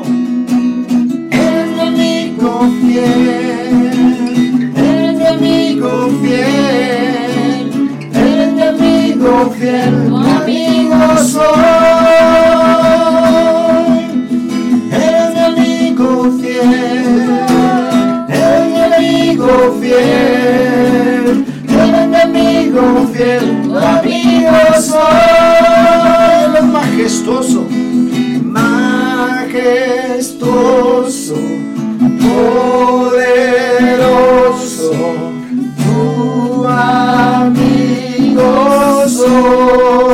[0.00, 0.02] amigo.
[1.30, 3.74] Eres mi amigo fiel.
[4.76, 5.90] Eres mi amigo
[6.22, 7.66] fiel.
[8.14, 9.94] Eres mi amigo fiel.
[10.08, 11.62] Tu amigo soy.
[14.92, 16.08] Eres mi amigo
[16.40, 17.30] fiel.
[18.28, 21.26] Eres mi amigo fiel.
[21.68, 23.46] Eres mi amigo fiel.
[23.62, 25.00] Tu amigo soy.
[26.44, 27.61] Él es majestuoso
[30.42, 31.34] majestuoso,
[33.00, 33.30] poderoso,
[35.76, 37.88] tu amigo
[39.08, 40.11] soy.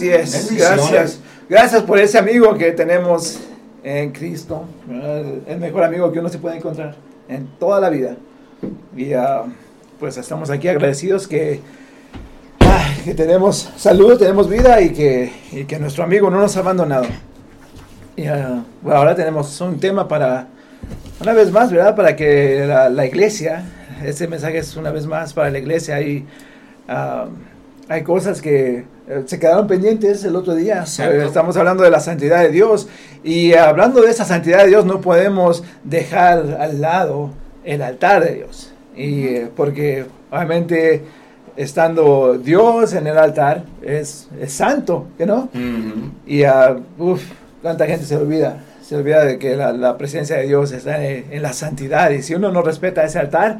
[0.00, 1.20] Así es, gracias.
[1.46, 3.38] Gracias por ese amigo que tenemos
[3.82, 4.64] en Cristo,
[5.46, 6.94] el mejor amigo que uno se puede encontrar
[7.28, 8.16] en toda la vida.
[8.96, 9.42] Y ah,
[9.98, 11.60] pues estamos aquí agradecidos que,
[12.60, 16.60] ah, que tenemos salud, tenemos vida y que, y que nuestro amigo no nos ha
[16.60, 17.04] abandonado.
[18.16, 20.46] Y ah, bueno, ahora tenemos un tema para,
[21.20, 21.94] una vez más, ¿verdad?
[21.94, 23.64] Para que la, la iglesia,
[24.02, 26.24] este mensaje es una vez más para la iglesia y
[26.88, 27.26] ah,
[27.90, 30.84] hay cosas que eh, se quedaron pendientes el otro día.
[31.00, 32.86] Eh, Estamos hablando de la santidad de Dios
[33.24, 37.30] y hablando de esa santidad de Dios no podemos dejar al lado
[37.64, 38.72] el altar de Dios.
[38.94, 41.02] Y eh, porque obviamente
[41.56, 45.48] estando Dios en el altar es, es santo, ¿que no?
[45.52, 46.12] Ujú.
[46.28, 47.20] Y ah, uf,
[47.60, 51.26] cuánta gente se olvida, se olvida de que la, la presencia de Dios está en,
[51.28, 52.10] en la santidad.
[52.10, 53.58] Y si uno no respeta ese altar,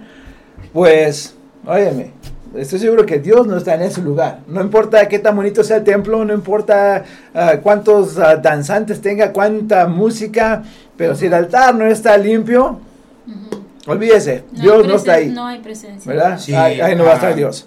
[0.72, 1.34] pues,
[1.66, 2.12] óyeme,
[2.54, 4.40] estoy seguro que Dios no está en ese lugar.
[4.46, 9.32] No importa qué tan bonito sea el templo, no importa ah, cuántos ah, danzantes tenga,
[9.32, 10.62] cuánta música,
[10.96, 12.80] pero si el altar no está limpio,
[13.26, 13.62] Ujú.
[13.86, 15.28] olvídese, No hay Dios no está ahí.
[15.28, 16.12] No hay presencia.
[16.12, 16.38] ¿Verdad?
[16.38, 17.66] Sí, ahí, ahí no va a estar ah, Dios.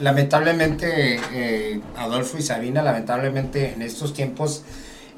[0.00, 4.64] lamentablemente, eh, Adolfo y Sabina, lamentablemente en estos tiempos,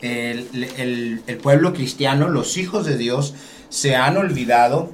[0.01, 3.35] el, el- el pueblo cristiano, los hijos de Dios,
[3.69, 4.91] se han olvidado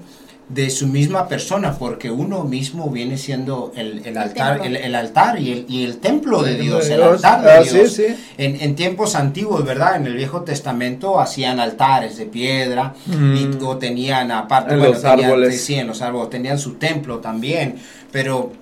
[0.48, 5.40] de su misma persona, porque uno mismo viene siendo el, el altar, el, el altar
[5.40, 7.24] y el, y el templo de Dios, el de Dios.
[7.24, 7.92] altar de Ah, Dios.
[7.92, 8.24] sí, sí.
[8.36, 9.96] En, en tiempos antiguos, ¿verdad?
[9.96, 13.10] En el Viejo Testamento hacían altares de piedra y,
[13.46, 13.58] Mm.
[13.66, 15.64] o tenían aparte, En bueno, los tenían- árboles.
[15.64, 17.76] sí, en los árboles, tenían su templo también,
[18.12, 18.52] pero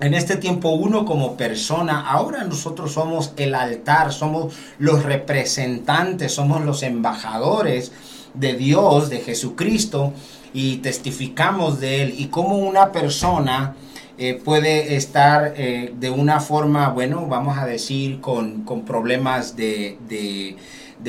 [0.00, 6.62] en este tiempo uno como persona, ahora nosotros somos el altar, somos los representantes, somos
[6.64, 7.92] los embajadores
[8.34, 10.12] de Dios, de Jesucristo,
[10.52, 13.74] y testificamos de Él, y como una persona
[14.18, 19.98] eh, puede estar eh, de una forma, bueno, vamos a decir, con, con problemas de,
[20.08, 20.56] de-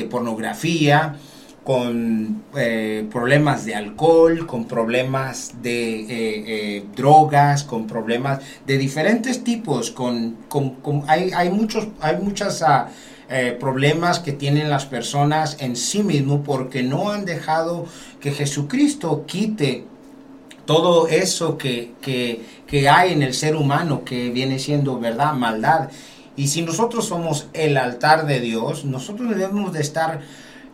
[0.04, 1.16] pornografía,
[1.64, 6.06] con eh, problemas de alcohol, con problemas de
[6.78, 12.62] eh, drogas, con problemas de diferentes tipos, con, con- con- hay, hay muchos, hay muchas
[12.62, 12.88] ah,
[13.28, 17.86] eh, problemas que tienen las personas en sí mismo porque no han dejado
[18.20, 19.84] que Jesucristo quite
[20.64, 25.90] todo eso que, que, que hay en el ser humano que viene siendo verdad, maldad.
[26.36, 30.20] Y si nosotros somos el altar de Dios, nosotros debemos de estar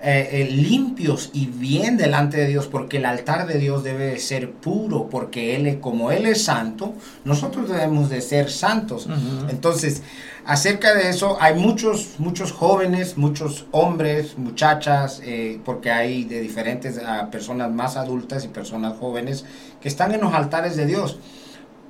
[0.04, 4.18] eh, eh, limpios y bien delante de Dios, porque el altar de Dios debe de
[4.18, 6.94] ser puro, porque Él, como Él es santo,
[7.24, 9.06] nosotros debemos de ser santos.
[9.48, 10.02] Entonces,
[10.44, 17.00] acerca de eso, hay muchos, muchos jóvenes, muchos hombres, muchachas, eh, porque hay de diferentes
[17.30, 19.44] personas más adultas y personas jóvenes
[19.80, 21.18] que están en los altares de Dios,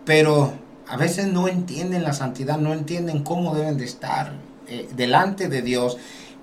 [0.05, 0.53] pero
[0.89, 4.33] a veces no entienden la santidad, no entienden cómo deben de estar
[4.69, 5.97] eh, delante de Dios,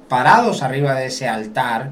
[0.07, 1.91] parados arriba de ese altar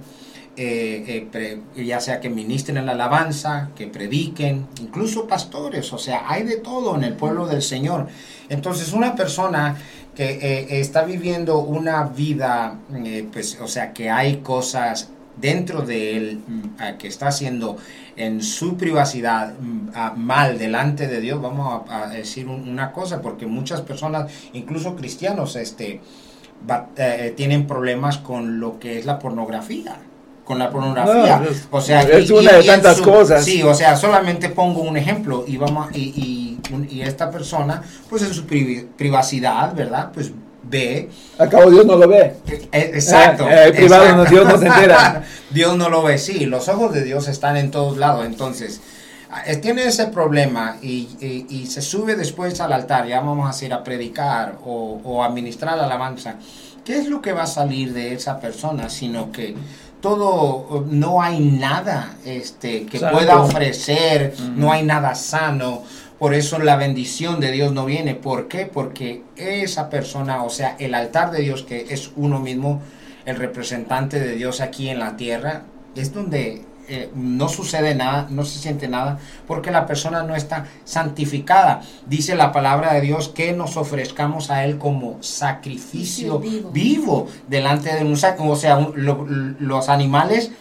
[0.59, 6.57] eh, ya sea que ministren la alabanza, que prediquen, incluso pastores, o sea, hay de
[6.57, 8.07] todo en el pueblo del Señor.
[8.49, 9.77] Entonces, una persona
[10.17, 12.79] que eh, está viviendo una vida,
[13.31, 17.77] pues, o sea, que hay cosas dentro de él mm, que está haciendo
[18.15, 23.81] en su privacidad mm, mal delante de Dios, vamos a, decir una cosa, porque muchas
[23.81, 26.01] personas, incluso cristianos, este,
[27.35, 29.97] tienen problemas con lo que es la pornografía
[30.47, 31.43] con la pornografía.
[31.69, 33.43] o sea, es una de tantas cosas.
[33.43, 36.46] Sí, o sea, solamente pongo un ejemplo y vamos y, y,
[37.01, 40.11] esta persona, pues en su privacidad, ¿verdad?
[40.13, 40.31] Pues
[40.63, 41.09] ve.
[41.37, 42.35] Acabo Dios no lo ve.
[42.47, 43.47] Eh, eh, exacto.
[43.49, 45.23] Eh, privado No, Dios no se entera.
[45.49, 46.45] Dios no lo ve, sí.
[46.45, 48.25] Los ojos de Dios están en todos lados.
[48.25, 48.81] Entonces,
[49.61, 53.83] tiene ese problema y, y, se sube después al altar, ya vamos a ir a
[53.83, 56.35] predicar o, o a ministrar alabanza.
[56.85, 58.89] ¿Qué es lo que va a salir de esa persona?
[58.89, 59.55] Sino que
[60.01, 65.83] todo, no hay nada este, que pueda ofrecer, no hay nada sano.
[66.19, 68.15] Por eso la bendición de Dios no viene.
[68.15, 68.65] ¿Por qué?
[68.65, 72.81] Porque esa persona, o sea, el altar de Dios, que es uno mismo,
[73.25, 75.63] el representante de Dios aquí en la tierra,
[75.95, 80.67] es donde eh, no sucede nada, no se siente nada, porque la persona no está
[80.85, 81.81] santificada.
[82.05, 86.39] Dice la palabra de Dios que nos ofrezcamos a Él como sacrificio
[86.71, 87.27] vivo.
[87.47, 90.51] delante de un O sea, los animales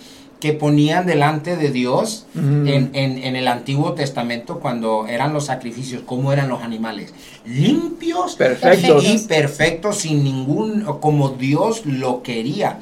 [0.41, 6.33] que ponían delante de Dios en, en, el Antiguo Testamento cuando eran los sacrificios, ¿cómo
[6.33, 7.15] eran los animales?
[7.47, 9.05] Limpios perfectos.
[9.05, 12.81] y perfectos, sin ningún, como Dios lo quería.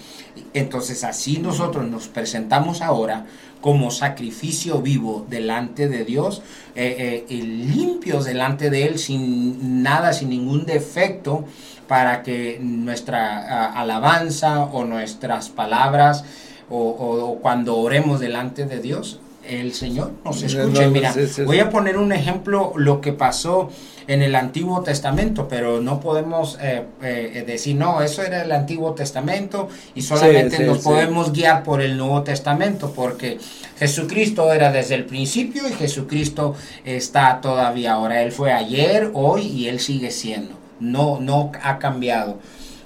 [0.53, 3.27] Entonces así nosotros nos presentamos ahora
[3.61, 6.43] como sacrificio vivo delante de Dios,
[6.75, 11.45] eh, eh, limpios delante de Él, sin nada, sin ningún defecto,
[11.87, 16.25] para que nuestra alabanza o nuestras palabras
[16.71, 20.89] o, cuando oremos delante de Dios, el Señor nos escuche.
[20.89, 21.15] Mira,
[21.45, 23.69] voy a poner un ejemplo, lo que pasó
[24.07, 28.93] en el Antiguo Testamento, pero no podemos eh, eh, decir, no, eso era el Antiguo
[28.95, 33.39] Testamento y solamente nos podemos guiar por el Nuevo Testamento, porque
[33.79, 38.23] Jesucristo era desde el principio y Jesucristo está todavía ahora.
[38.23, 40.55] Él fue ayer, hoy y Él sigue siendo.
[40.81, 42.39] No, no ha cambiado.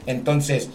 [0.07, 0.71] Entonces,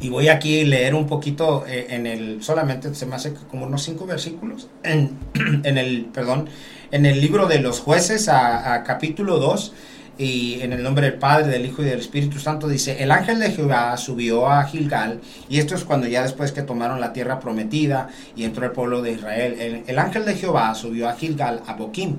[0.00, 3.66] y voy aquí a leer un poquito eh, en el, solamente se me hace como
[3.66, 5.18] unos cinco versículos, en,
[5.64, 6.48] en el, perdón,
[6.90, 9.72] en el libro de los jueces a, capítulo 2
[10.16, 13.40] y en el nombre del Padre, del Hijo y del Espíritu Santo dice, el ángel
[13.40, 17.40] de Jehová subió a Gilgal, y esto es cuando ya después que tomaron la tierra
[17.40, 21.62] prometida y entró el pueblo de Israel, el, el ángel de Jehová subió a Gilgal,
[21.66, 22.16] a Boquim,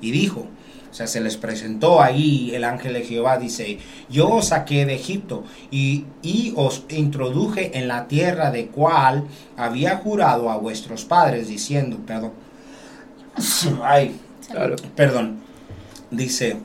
[0.00, 0.46] y dijo,
[0.90, 4.94] o sea, se les presentó ahí el ángel de Jehová, dice, yo os saqué de
[4.94, 9.24] Egipto y, y os introduje en la tierra de cual
[9.56, 12.32] había jurado a vuestros padres, diciendo, perdón,
[13.82, 14.18] ay,
[14.96, 15.40] perdón,
[16.10, 16.56] dice,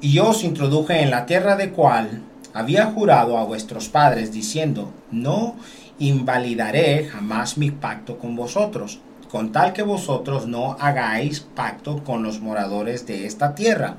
[0.00, 2.22] y yo os introduje en la tierra de cual
[2.52, 5.54] había jurado a vuestros padres, diciendo, no
[5.98, 8.98] invalidaré jamás mi pacto con vosotros
[9.30, 13.96] con tal que vosotros no hagáis pacto con los moradores de esta tierra,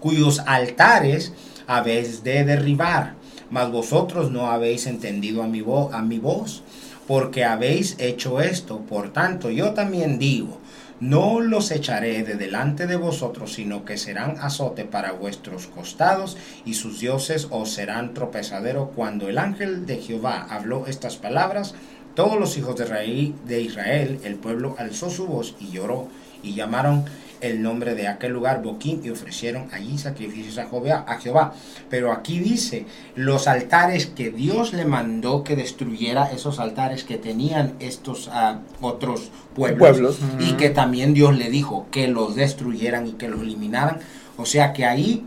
[0.00, 1.32] cuyos altares
[1.66, 3.14] habéis de derribar,
[3.50, 6.62] mas vosotros no habéis entendido a mi, a mi voz,
[7.06, 8.80] porque habéis hecho esto.
[8.80, 10.60] Por tanto, yo también digo,
[11.00, 16.74] no los echaré de delante de vosotros, sino que serán azote para vuestros costados, y
[16.74, 18.92] sus dioses os serán tropezadero.
[18.94, 21.74] Cuando el ángel de Jehová habló estas palabras,
[22.16, 26.08] todos los hijos de Israel, el pueblo alzó su voz y lloró
[26.42, 27.04] y llamaron
[27.42, 31.52] el nombre de aquel lugar Boquín y ofrecieron allí sacrificios a Jehová,
[31.90, 37.74] Pero aquí dice, los altares que Dios le mandó que destruyera, esos altares que tenían
[37.80, 43.28] estos ah, otros pueblos, y que también Dios le dijo que los destruyeran y que
[43.28, 43.98] los eliminaran.
[44.38, 45.26] O sea que ahí,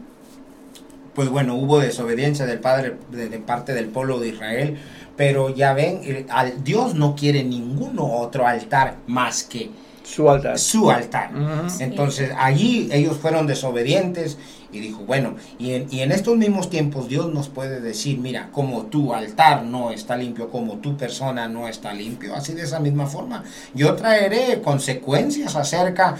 [1.13, 4.77] pues bueno, hubo desobediencia del Padre de parte del pueblo de Israel
[5.19, 9.69] pero ya ven, al, Dios no quiere ningún otro altar más que
[10.01, 10.57] su altar.
[10.57, 11.31] Su altar.
[11.79, 14.37] Entonces allí ellos fueron desobedientes
[14.71, 18.47] y dijo, bueno, y en, y en, estos mismos tiempos Dios nos puede decir, mira,
[18.53, 22.79] como tu altar no está limpio, como tu persona no está limpio, así de esa
[22.79, 26.15] misma forma, yo traeré consecuencias acerca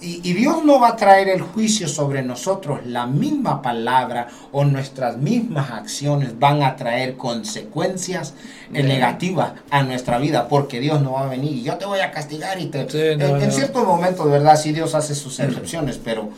[0.00, 2.80] y, Dios no va a traer el juicio sobre nosotros.
[2.86, 8.34] La misma palabra o nuestras mismas acciones van a traer consecuencias
[8.70, 10.48] negativas a nuestra vida.
[10.48, 12.80] Porque Dios no va a venir y yo te voy a castigar y te...
[13.12, 16.28] en, cierto momento, de verdad, sí Dios hace sus excepciones, pero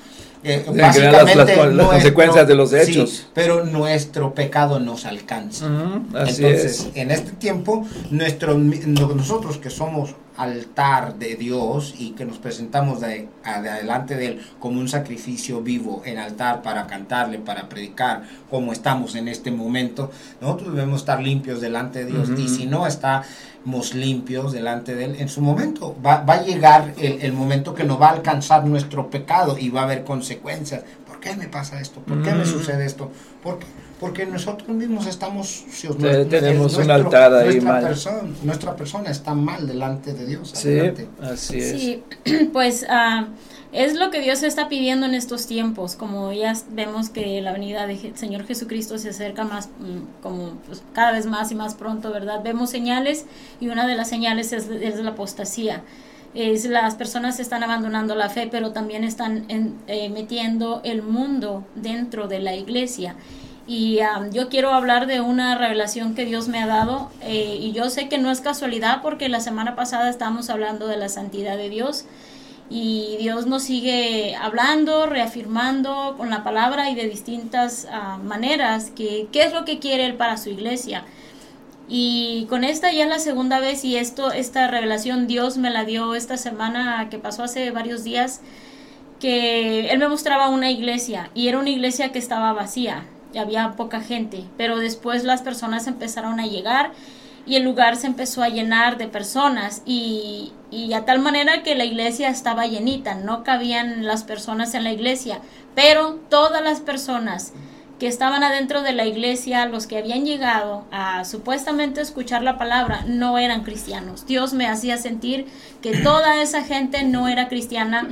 [0.45, 3.27] eh, ver las- las- básicamente las nuestro- consecuencias de los sí, hechos.
[3.35, 5.67] pero nuestro pecado nos alcanza.
[6.15, 6.89] Así Entonces, es.
[6.95, 13.29] en este tiempo, nuestro, nosotros que somos altar de Dios y que nos presentamos de,
[13.45, 19.15] adelante de Él como un sacrificio vivo en altar para cantarle, para predicar, como estamos
[19.17, 22.31] en este momento, nosotros debemos estar limpios delante de Dios.
[22.37, 26.95] Y si no estamos limpios delante de Él, en su momento va, va a llegar
[26.99, 30.83] el, el momento que nos va a alcanzar nuestro pecado y va a haber consecuencias.
[31.07, 32.01] ¿Por qué me pasa esto?
[32.01, 32.51] ¿Por qué me Ujú.
[32.53, 33.11] sucede esto?
[33.43, 33.67] ¿Por qué?
[34.01, 35.97] Porque nosotros mismos estamos sucios.
[35.99, 37.83] Te- Nuestro- tenemos un altar ahí nuestra mal.
[37.85, 40.53] Persona, nuestra persona está mal delante de Dios.
[40.55, 41.09] Sí, adelante.
[41.21, 41.81] así es.
[41.81, 42.03] Sí,
[42.53, 43.27] pues ah,
[43.73, 47.87] es lo que Dios está pidiendo en estos tiempos, como ya vemos que la venida
[47.89, 52.13] del Señor Jesucristo se acerca más, mm, como pues, cada vez más y más pronto,
[52.13, 52.41] ¿verdad?
[52.45, 53.27] Vemos señales
[53.61, 55.83] y una de las señales es, es la apostasía.
[56.35, 61.65] Es, las personas están abandonando la fe, pero también están en- eh, metiendo el mundo
[61.75, 63.17] dentro de la iglesia.
[63.69, 67.73] Y ah, yo quiero hablar de una revelación que Dios me ha dado eh, y
[67.73, 71.59] yo sé que no es casualidad porque la semana pasada estábamos hablando de la santidad
[71.59, 72.07] de Dios
[72.71, 79.29] y Dios nos sigue hablando, reafirmando con la palabra y de distintas ah, maneras que
[79.33, 81.05] qué es lo que quiere Él para su iglesia.
[81.91, 85.85] Y con esta ya es la segunda vez y esto, esta revelación Dios me la
[85.85, 88.41] dio esta semana que pasó hace varios días
[89.21, 93.05] que él me mostraba una iglesia y era una iglesia que estaba vacía,
[93.37, 96.93] había poca gente, pero después las personas empezaron a llegar
[97.47, 101.75] y el lugar se empezó a llenar de personas y, y a tal manera que
[101.75, 105.41] la iglesia estaba llenita, no cabían las personas en la iglesia,
[105.75, 107.53] pero todas las personas
[107.99, 113.03] que estaban adentro de la iglesia, los que habían llegado a supuestamente escuchar la palabra,
[113.07, 114.25] no eran cristianos.
[114.27, 115.47] Dios me hacía sentir
[115.83, 118.09] que toda esa gente no era cristiana.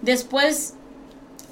[0.00, 0.75] Después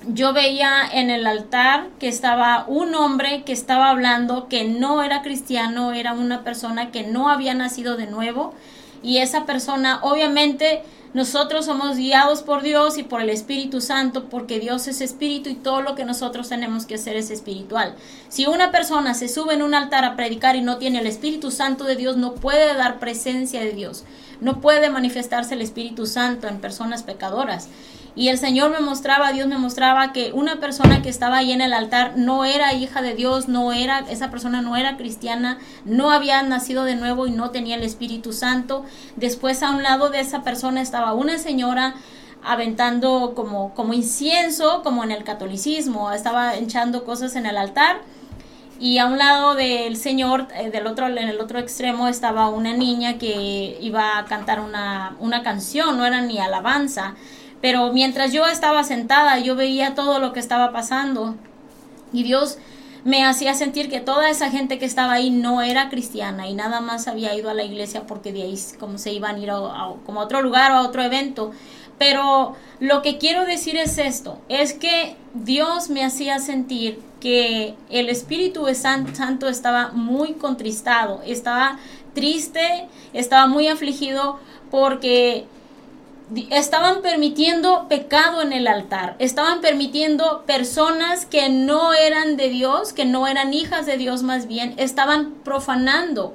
[0.08, 5.22] yo veía en el altar que estaba un hombre que estaba hablando que no era
[5.22, 8.54] cristiano, era una persona que no había nacido de nuevo
[9.02, 10.82] y esa persona obviamente
[11.14, 15.54] nosotros somos guiados por Dios y por el Espíritu Santo porque Dios es espíritu y
[15.54, 17.94] todo lo que nosotros tenemos que hacer es espiritual.
[18.28, 21.52] Si una persona se sube en un altar a predicar y no tiene el Espíritu
[21.52, 24.02] Santo de Dios, no puede dar presencia de Dios,
[24.40, 27.68] no puede manifestarse el Espíritu Santo en personas pecadoras.
[28.16, 31.60] Y el Señor me mostraba, Dios me mostraba que una persona que estaba ahí en
[31.60, 36.12] el altar no era hija de Dios, no era, esa persona no era cristiana, no
[36.12, 38.84] había nacido de nuevo y no tenía el Espíritu Santo.
[39.16, 41.94] Después a un lado de esa persona estaba una señora
[42.44, 48.00] aventando como, como incienso, como en el catolicismo, estaba echando cosas en el altar.
[48.78, 52.74] Y a un lado del señor, eh, del otro, en el otro extremo, estaba una
[52.74, 57.14] niña que iba a cantar una, una canción, no era ni alabanza.
[57.64, 61.34] Pero mientras yo estaba sentada, yo veía todo lo que estaba pasando.
[62.12, 62.58] Y Dios
[63.04, 66.82] me hacía sentir que toda esa gente que estaba ahí no era cristiana y nada
[66.82, 69.94] más había ido a la iglesia porque de ahí como se iban a ir a,
[70.04, 71.52] como a otro lugar o a otro evento.
[71.96, 78.10] Pero lo que quiero decir es esto, es que Dios me hacía sentir que el
[78.10, 81.78] Espíritu Santo estaba muy contristado, estaba
[82.12, 84.38] triste, estaba muy afligido
[84.70, 85.46] porque
[86.50, 93.04] estaban permitiendo pecado en el altar, estaban permitiendo personas que no eran de Dios, que
[93.04, 96.34] no eran hijas de Dios más bien, estaban profanando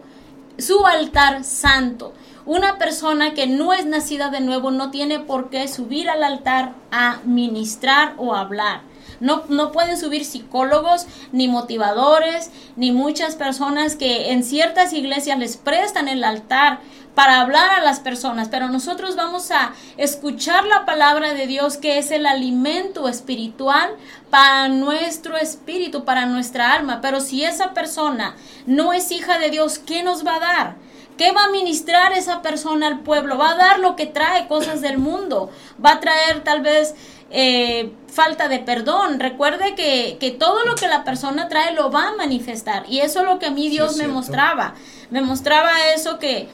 [0.57, 2.13] su altar santo.
[2.45, 6.73] Una persona que no es nacida de nuevo no tiene por qué subir al altar
[6.91, 8.81] a ministrar o hablar.
[9.19, 15.57] No, no pueden subir psicólogos, ni motivadores, ni muchas personas que en ciertas iglesias les
[15.57, 16.79] prestan el altar
[17.19, 21.97] para hablar a las personas, pero nosotros vamos a escuchar la palabra de Dios que
[21.97, 23.89] es el alimento espiritual
[24.29, 27.01] para nuestro espíritu, para nuestra alma.
[27.01, 30.75] Pero si esa persona no es hija de Dios, ¿qué nos va a dar?
[31.17, 33.37] ¿Qué va a ministrar esa persona al pueblo?
[33.37, 35.51] Va a dar lo que trae cosas del mundo.
[35.83, 36.95] Va a traer tal vez
[37.31, 39.19] eh, falta de perdón.
[39.19, 42.85] Recuerde que, que todo lo que la persona trae lo va a manifestar.
[42.87, 44.13] Y eso es lo que a mí Dios me cierto.
[44.13, 44.75] mostraba.
[45.09, 46.47] Me mostraba eso que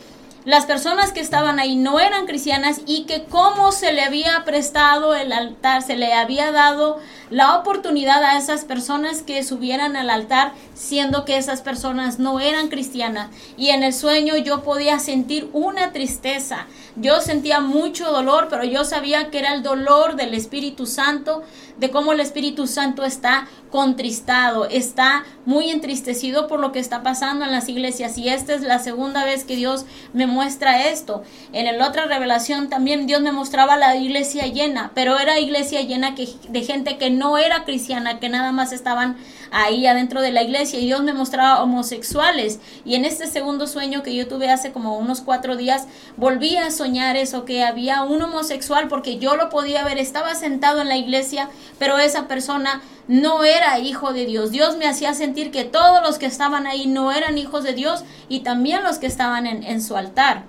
[0.45, 5.15] las personas que estaban ahí no eran cristianas y que cómo se le había prestado
[5.15, 6.99] el altar, se le había dado
[7.31, 12.67] la oportunidad a esas personas que subieran al altar, siendo que esas personas no eran
[12.67, 13.31] cristianas.
[13.57, 16.67] Y en el sueño yo podía sentir una tristeza.
[16.95, 21.43] Yo sentía mucho dolor, pero yo sabía que era el dolor del Espíritu Santo
[21.77, 27.45] de cómo el Espíritu Santo está contristado, está muy entristecido por lo que está pasando
[27.45, 28.17] en las iglesias.
[28.17, 31.23] Y esta es la segunda vez que Dios me muestra esto.
[31.51, 36.15] En la otra revelación también Dios me mostraba la iglesia llena, pero era iglesia llena
[36.15, 39.17] que, de gente que no era cristiana, que nada más estaban
[39.51, 40.79] ahí adentro de la iglesia.
[40.79, 42.59] Y Dios me mostraba homosexuales.
[42.85, 45.87] Y en este segundo sueño que yo tuve hace como unos cuatro días,
[46.17, 50.81] volví a soñar eso, que había un homosexual, porque yo lo podía ver, estaba sentado
[50.81, 51.49] en la iglesia,
[51.79, 54.51] pero esa persona no era hijo de Dios.
[54.51, 58.03] Dios me hacía sentir que todos los que estaban ahí no eran hijos de Dios
[58.29, 60.43] y también los que estaban en, su altar.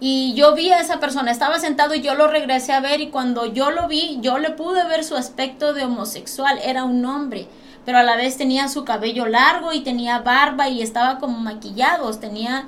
[0.00, 3.10] Y yo vi a esa persona, estaba sentado y yo lo regresé a ver y
[3.10, 7.48] cuando yo lo vi, yo le pude ver su aspecto de homosexual, era un hombre,
[7.84, 12.20] pero a la vez tenía su cabello largo y tenía barba y estaba como maquillados,
[12.20, 12.66] tenía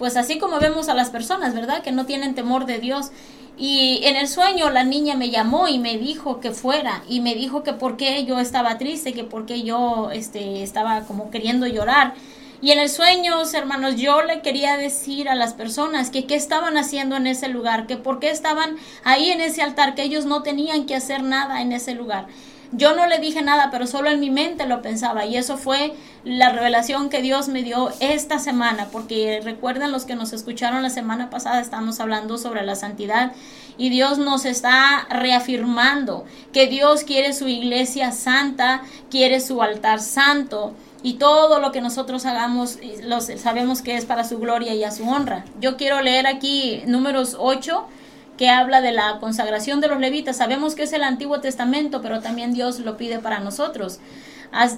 [0.00, 1.82] pues así como vemos a las personas, ¿verdad?
[1.82, 3.10] Que no tienen temor de Dios.
[3.58, 7.34] Y en el sueño la niña me llamó y me dijo que fuera y me
[7.34, 11.66] dijo que por qué yo estaba triste, que por qué yo este, estaba como queriendo
[11.66, 12.14] llorar.
[12.62, 16.78] Y en el sueño, hermanos, yo le quería decir a las personas que qué estaban
[16.78, 20.42] haciendo en ese lugar, que por qué estaban ahí en ese altar, que ellos no
[20.42, 22.26] tenían que hacer nada en ese lugar.
[22.72, 25.92] Yo no le dije nada, pero solo en mi mente lo pensaba y eso fue
[26.22, 30.90] la revelación que Dios me dio esta semana, porque recuerden los que nos escucharon la
[30.90, 33.32] semana pasada, estamos hablando sobre la santidad
[33.76, 40.72] y Dios nos está reafirmando que Dios quiere su iglesia santa, quiere su altar santo
[41.02, 44.90] y todo lo que nosotros hagamos los, sabemos que es para su gloria y a
[44.90, 45.44] su honra.
[45.60, 47.86] Yo quiero leer aquí números 8
[48.40, 50.38] que habla de la consagración de los levitas.
[50.38, 54.00] Sabemos que es el Antiguo Testamento, pero también Dios lo pide para nosotros.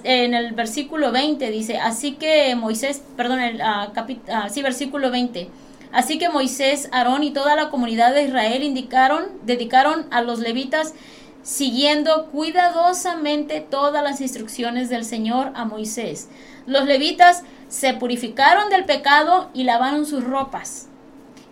[0.03, 5.49] En el versículo 20 dice, así que Moisés, perdón, el, uh, sí, versículo 20.
[5.93, 10.93] Así que Moisés, Aarón y toda la comunidad de Israel indicaron, dedicaron a los levitas
[11.41, 16.27] siguiendo cuidadosamente todas las instrucciones del Señor a Moisés.
[16.65, 20.89] Los levitas se purificaron del pecado y lavaron sus ropas.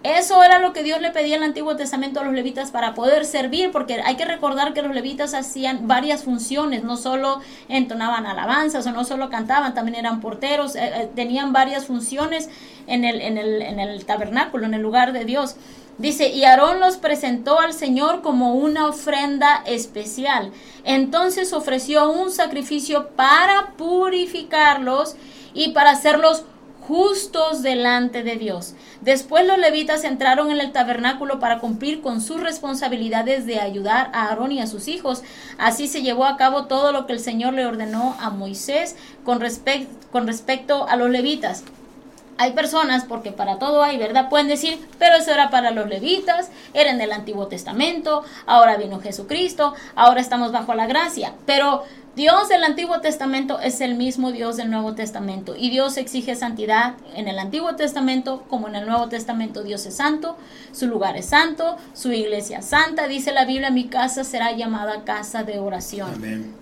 [0.03, 2.95] Eso era lo que Dios le pedía en el Antiguo Testamento a los levitas para
[2.95, 7.39] poder servir, porque hay que recordar que los levitas hacían varias funciones, no solo
[7.69, 12.49] entonaban alabanzas o no solo cantaban, también eran porteros, eh, eh, tenían varias funciones
[12.87, 15.55] en el, en, el, en el tabernáculo, en el lugar de Dios.
[15.99, 20.51] Dice, y Aarón los presentó al Señor como una ofrenda especial.
[20.83, 25.15] Entonces ofreció un sacrificio para purificarlos
[25.53, 26.45] y para hacerlos
[26.87, 28.73] justos delante de Dios.
[29.01, 34.27] Después los levitas entraron en el tabernáculo para cumplir con sus responsabilidades de ayudar a
[34.27, 35.23] Aarón y a sus hijos.
[35.57, 39.39] Así se llevó a cabo todo lo que el Señor le ordenó a Moisés con,
[39.39, 41.63] respecto a los levitas.
[42.37, 44.27] Hay personas, porque para todo hay, ¿verdad?
[44.27, 48.99] Pueden decir, pero eso era para los levitas, era en el Antiguo Testamento, ahora vino
[48.99, 51.35] Jesucristo, ahora estamos bajo la gracia.
[51.45, 51.83] Pero
[52.15, 56.95] Dios del Antiguo Testamento es el mismo Dios del Nuevo Testamento y Dios exige santidad
[57.15, 59.63] en el Antiguo Testamento como en el Nuevo Testamento.
[59.63, 60.37] Dios es santo,
[60.73, 63.07] su lugar es santo, su iglesia santa.
[63.07, 66.53] Dice la Biblia, mi casa será llamada casa de oración.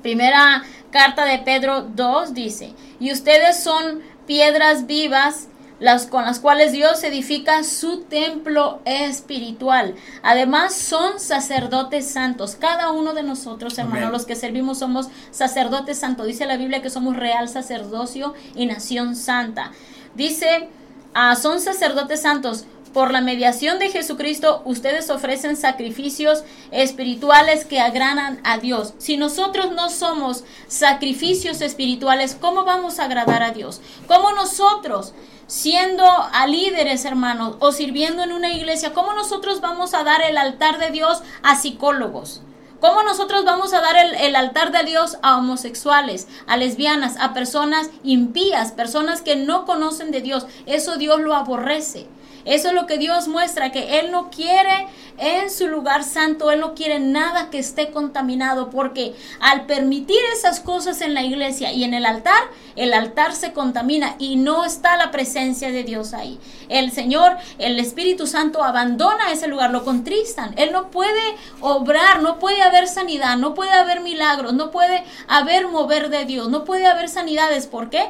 [0.00, 6.72] Primera carta de Pedro 2 dice, y ustedes son piedras vivas las con las cuales
[6.72, 9.94] Dios edifica su templo espiritual.
[10.22, 12.56] Además, son sacerdotes santos.
[12.58, 16.26] Cada uno de nosotros, hermanos, los que servimos somos sacerdotes santos.
[16.26, 19.72] Dice la Biblia que somos real sacerdocio y nación santa.
[20.14, 20.68] Dice,
[21.14, 22.64] ah, son sacerdotes santos.
[22.94, 28.94] Por la mediación de Jesucristo, ustedes ofrecen sacrificios espirituales que agradan a Dios.
[28.96, 33.82] Si nosotros no somos sacrificios espirituales, ¿cómo vamos a agradar a Dios?
[34.06, 35.12] ¿Cómo nosotros
[35.46, 40.38] siendo a líderes, hermanos, o sirviendo en una iglesia, ¿cómo nosotros vamos a dar el
[40.38, 42.42] altar de Dios a psicólogos?
[42.80, 47.32] ¿Cómo nosotros vamos a dar el, el, altar de Dios a homosexuales, a lesbianas, a
[47.32, 50.46] personas impías, personas que no conocen de Dios?
[50.66, 52.06] Eso Dios lo aborrece.
[52.46, 54.86] Eso es lo que Dios muestra, que Él no quiere
[55.18, 60.60] en su lugar santo, Él no quiere nada que esté contaminado, porque al permitir esas
[60.60, 62.40] cosas en la iglesia y en el altar,
[62.76, 66.38] el altar se contamina y no está la presencia de Dios ahí.
[66.68, 70.54] El Señor, el Espíritu Santo abandona ese lugar, lo contristan.
[70.56, 75.68] Él no puede obrar, no puede haber sanidad, no puede haber milagros, no puede haber
[75.68, 77.66] mover de Dios, no puede haber sanidades.
[77.66, 78.04] ¿Por qué?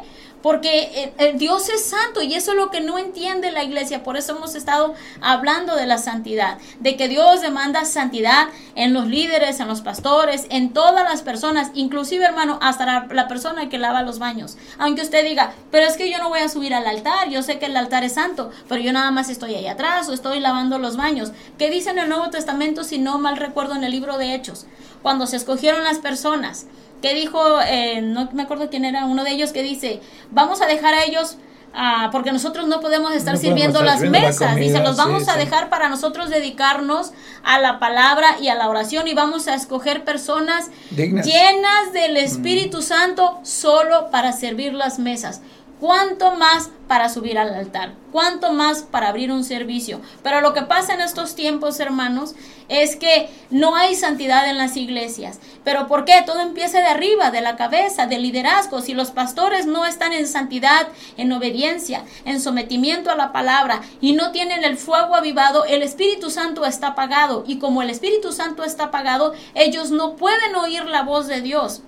[0.47, 4.05] Porque eh, Dios es santo y eso es lo que no entiende la iglesia.
[4.05, 9.09] Por eso hemos estado hablando de la santidad, de que Dios demanda santidad en los
[9.09, 14.05] líderes, en los pastores, en todas las personas, inclusive hermano, hasta la, persona que lava
[14.05, 14.57] los baños.
[14.79, 17.59] Aunque usted diga, pero es que yo no voy a subir al altar, yo sé
[17.59, 20.79] que el altar es santo, pero yo nada más estoy ahí atrás o estoy lavando
[20.79, 21.33] los baños.
[21.59, 24.67] ¿Qué dice en el Nuevo Testamento si no mal recuerdo en el libro de Hechos?
[25.03, 26.67] Cuando se escogieron las personas
[27.03, 30.67] que dijo, eh, no me acuerdo quién era, uno de ellos que dice, vamos a
[30.67, 31.37] dejar a ellos
[31.75, 34.57] ah, porque nosotros no podemos estar sirviendo las mesas.
[34.57, 37.13] dice, los vamos a dejar para nosotros dedicarnos
[37.45, 42.83] a la palabra y a la oración y vamos a escoger personas llenas del Espíritu
[42.83, 45.43] Santo solo para servir las mesas.
[45.79, 47.93] ¿Cuánto más para subir al altar?
[48.11, 50.01] ¿Cuánto más para abrir un servicio?
[50.23, 52.35] Pero lo que pasa en estos tiempos, hermanos,
[52.71, 55.39] es que no hay santidad en las iglesias.
[55.65, 56.23] ¿Pero por qué?
[56.25, 58.81] Todo empieza de arriba, de la cabeza, del liderazgo.
[58.81, 64.15] Si los pastores no están en santidad, en obediencia, en sometimiento a la palabra y
[64.15, 67.45] no tienen el fuego avivado, el Espíritu Santo está apagado.
[67.47, 71.83] Y como el Espíritu Santo está apagado, ellos no pueden oír la voz de Dios.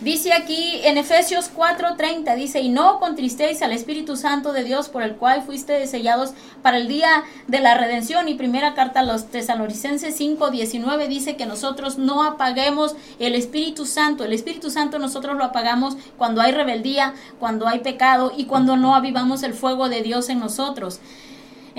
[0.00, 5.02] Dice aquí en Efesios 4:30, dice, y no contristéis al Espíritu Santo de Dios por
[5.02, 8.28] el cual fuiste sellados para el día de la redención.
[8.28, 14.22] Y primera carta a los tesalonicenses 5:19 dice que nosotros no apaguemos el Espíritu Santo.
[14.22, 18.94] El Espíritu Santo nosotros lo apagamos cuando hay rebeldía, cuando hay pecado y cuando no
[18.94, 21.00] avivamos el fuego de Dios en nosotros.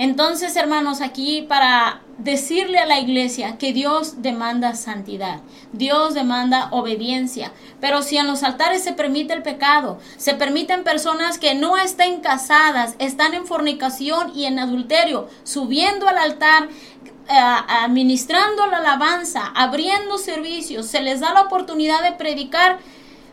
[0.00, 5.40] Entonces, hermanos, aquí para decirle a la iglesia que Dios demanda santidad,
[5.74, 11.36] Dios demanda obediencia, pero si en los altares se permite el pecado, se permiten personas
[11.36, 16.70] que no estén casadas, están en fornicación y en adulterio, subiendo al altar,
[17.28, 17.34] eh,
[17.82, 22.78] administrando la alabanza, abriendo servicios, se les da la oportunidad de predicar,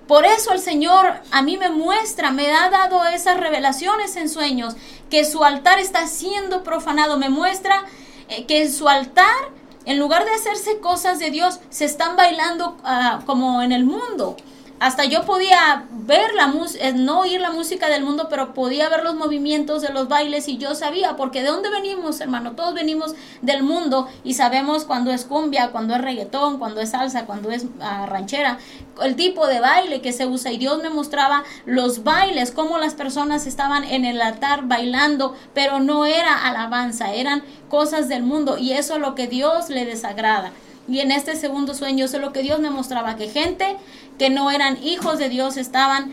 [0.07, 4.75] por eso el Señor a mí me muestra, me ha dado esas revelaciones en sueños,
[5.09, 7.17] que su altar está siendo profanado.
[7.17, 7.83] Me muestra
[8.29, 9.51] eh, que en su altar,
[9.85, 14.37] en lugar de hacerse cosas de Dios, se están bailando ah, como en el mundo
[14.79, 18.89] hasta yo podía ver la música, eh, no oír la música del mundo, pero podía
[18.89, 22.73] ver los movimientos de los bailes y yo sabía, porque de dónde venimos, hermano, todos
[22.73, 27.49] venimos del mundo y sabemos cuando es cumbia, cuando es reggaetón, cuando es salsa, cuando
[27.49, 28.59] es ah, ranchera,
[29.01, 30.51] el tipo de baile que se usa.
[30.51, 35.79] Y Dios me mostraba los bailes, cómo las personas estaban en el altar bailando, pero
[35.79, 38.57] no era alabanza, eran cosas del mundo.
[38.57, 40.51] Y eso es lo que Dios le desagrada.
[40.87, 43.75] Y en este segundo sueño, eso es lo que Dios me mostraba, que gente
[44.17, 46.11] que no eran hijos de Dios estaban,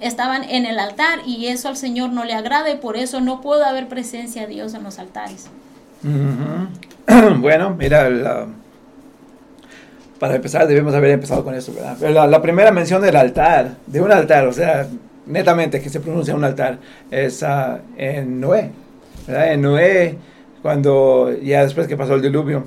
[0.00, 3.40] estaban en el altar y eso al Señor no le agrada y por eso no
[3.40, 5.48] puede haber presencia de Dios en los altares.
[7.38, 8.08] Bueno, mira,
[10.18, 12.28] para empezar debemos haber empezado con eso, ¿verdad?
[12.30, 14.88] la, primera mención del altar, de un altar, o sea,
[15.26, 16.78] netamente que se pronuncia un altar,
[17.10, 18.70] es ah, en Noé,
[19.26, 19.52] ¿verdad?
[19.52, 20.16] En Noé,
[20.62, 22.64] cuando ya después que pasó el diluvio,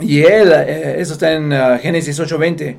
[0.00, 2.76] y él, eh, eso está en uh, Génesis 8:20,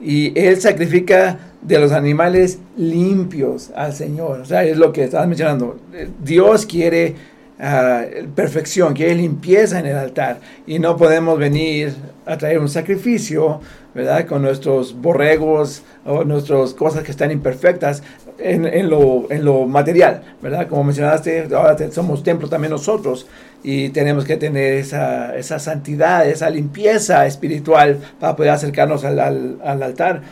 [0.00, 4.40] y él sacrifica de los animales limpios al Señor.
[4.40, 5.78] O sea, es lo que estás mencionando.
[6.22, 7.14] Dios quiere
[7.58, 10.40] uh, perfección, quiere limpieza en el altar.
[10.66, 13.60] Y no podemos venir a traer un sacrificio,
[13.94, 14.26] ¿verdad?
[14.26, 18.02] Con nuestros borregos o nuestras cosas que están imperfectas
[18.42, 20.66] en, en, lo, en lo material, ¿verdad?
[20.68, 23.26] Como mencionaste, ahora somos templo también nosotros
[23.62, 29.82] y tenemos que tener esa, esa santidad, esa limpieza espiritual para poder acercarnos al, al,
[29.82, 30.22] altar.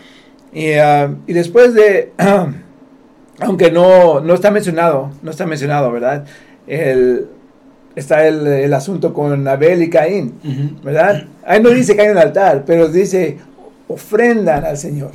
[0.53, 2.13] Y, uh, y, después de,
[3.41, 6.25] aunque no, no está mencionado, no está mencionado, ¿verdad?
[6.67, 7.27] El,
[7.95, 11.25] está el, el, asunto con Abel y Caín, ¿verdad?
[11.45, 13.39] Ahí no dice que hay un altar, pero dice
[13.89, 15.11] ofrendan al Señor,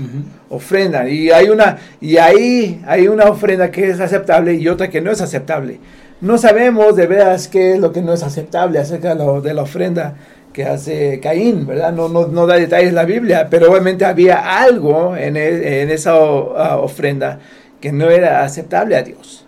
[0.50, 1.08] ofrendan.
[1.08, 5.12] Y hay una y ahí hay una ofrenda que es aceptable y otra que no
[5.12, 5.80] es aceptable
[6.24, 10.16] no sabemos de veras qué es lo que no es aceptable acerca de, la ofrenda
[10.54, 11.92] que hace Caín, ¿verdad?
[11.92, 17.40] No, no, da detalles la Biblia, pero obviamente había algo en, e, esa ofrenda
[17.82, 19.46] que no era aceptable a Dios.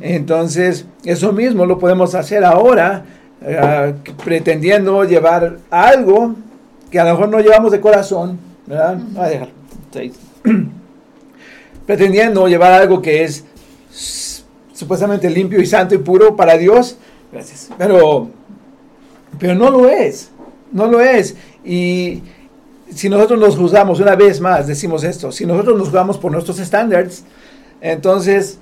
[0.00, 3.02] Entonces, eso mismo lo podemos hacer ahora,
[3.44, 3.92] eh,
[4.24, 6.36] pretendiendo llevar algo
[6.88, 8.98] que a lo mejor no llevamos de corazón, ¿verdad?
[9.16, 9.54] a dejarlo.
[11.86, 13.44] pretendiendo llevar algo que es
[14.72, 16.96] supuestamente limpio y santo y puro para Dios.
[17.30, 17.70] Gracias.
[17.78, 18.28] Pero,
[19.38, 20.30] pero no lo es.
[20.70, 21.36] No lo es.
[21.64, 22.22] Y
[22.94, 26.58] si nosotros nos juzgamos, una vez más decimos esto, si nosotros nos juzgamos por nuestros
[26.58, 27.24] estándares,
[27.80, 28.58] entonces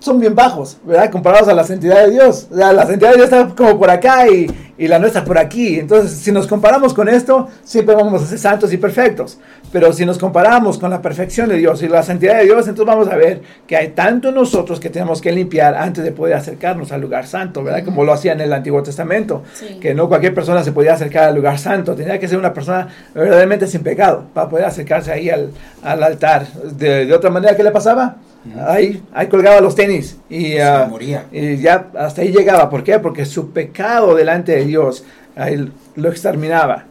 [0.00, 1.10] son bien bajos, ¿verdad?
[1.10, 2.48] Comparados a la santidad de Dios.
[2.50, 5.36] O sea, la santidad de Dios está como por acá y, y, la nuestra por
[5.36, 5.78] aquí.
[5.78, 9.38] Entonces, si nos comparamos con esto, siempre vamos a ser santos y perfectos.
[9.70, 12.86] Pero si nos comparamos con la perfección de Dios y la santidad de Dios, entonces
[12.86, 16.90] vamos a ver que hay tanto nosotros que tenemos que limpiar antes de poder acercarnos
[16.92, 17.84] al lugar santo, ¿verdad?
[17.84, 19.42] Como lo hacía en el Antiguo Testamento.
[19.52, 19.78] Sí.
[19.80, 21.94] Que no cualquier persona se podía acercar al lugar santo.
[21.94, 25.50] Tenía que ser una persona verdaderamente sin pecado para poder acercarse ahí al,
[25.82, 26.46] al altar.
[26.72, 28.16] De, de otra manera, ¿qué le pasaba?
[28.66, 31.26] Ahí, ahí colgaba los tenis y, uh, moría.
[31.30, 32.70] y ya hasta ahí llegaba.
[32.70, 32.98] ¿Por qué?
[32.98, 35.04] Porque su pecado delante de Dios
[35.36, 36.84] ahí lo exterminaba.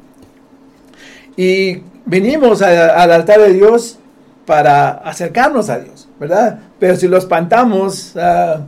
[1.36, 3.98] Y venimos a, al altar de Dios
[4.46, 6.60] para acercarnos a Dios, ¿verdad?
[6.80, 8.60] Pero si lo espantamos, uh,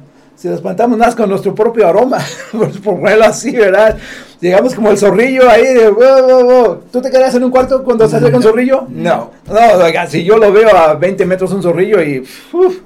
[0.42, 2.18] si lo espantamos más con nuestro propio aroma,
[2.52, 3.96] por ponerlo así, ¿verdad?
[4.40, 6.84] Llegamos como el zorrillo ahí de, wow, wow, wow.
[6.92, 8.88] ¿tú te quedas en un cuarto cuando se acerca un zorrillo?
[8.90, 12.80] No, no, oiga, si yo lo veo a 20 metros un zorrillo y uf,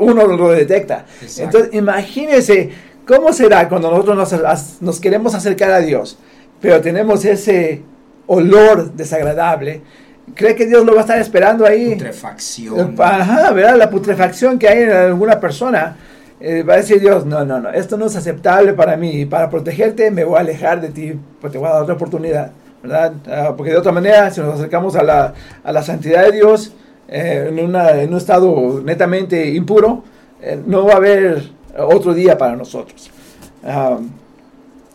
[0.00, 1.06] uno lo detecta.
[1.22, 1.42] Exacto.
[1.44, 2.70] Entonces, imagínese
[3.06, 6.18] cómo será cuando nosotros nos, nos queremos acercar a Dios,
[6.60, 7.82] pero tenemos ese
[8.26, 9.82] olor desagradable.
[10.34, 11.92] ¿Cree que Dios lo va a estar esperando ahí?
[11.92, 12.96] Putrefacción.
[12.98, 13.76] Ajá, ¿verdad?
[13.76, 15.96] La putrefacción que hay en alguna persona.
[16.40, 19.26] Eh, va a decir Dios, no, no, no, esto no es aceptable para mí.
[19.26, 22.52] Para protegerte me voy a alejar de ti, pues te voy a dar otra oportunidad.
[22.82, 23.12] ¿verdad?
[23.26, 26.72] Uh, porque de otra manera, si nos acercamos a la, a la santidad de Dios
[27.08, 30.04] eh, en, una, en, un estado netamente impuro,
[30.40, 31.42] eh, no va a haber
[31.76, 33.10] otro día para nosotros.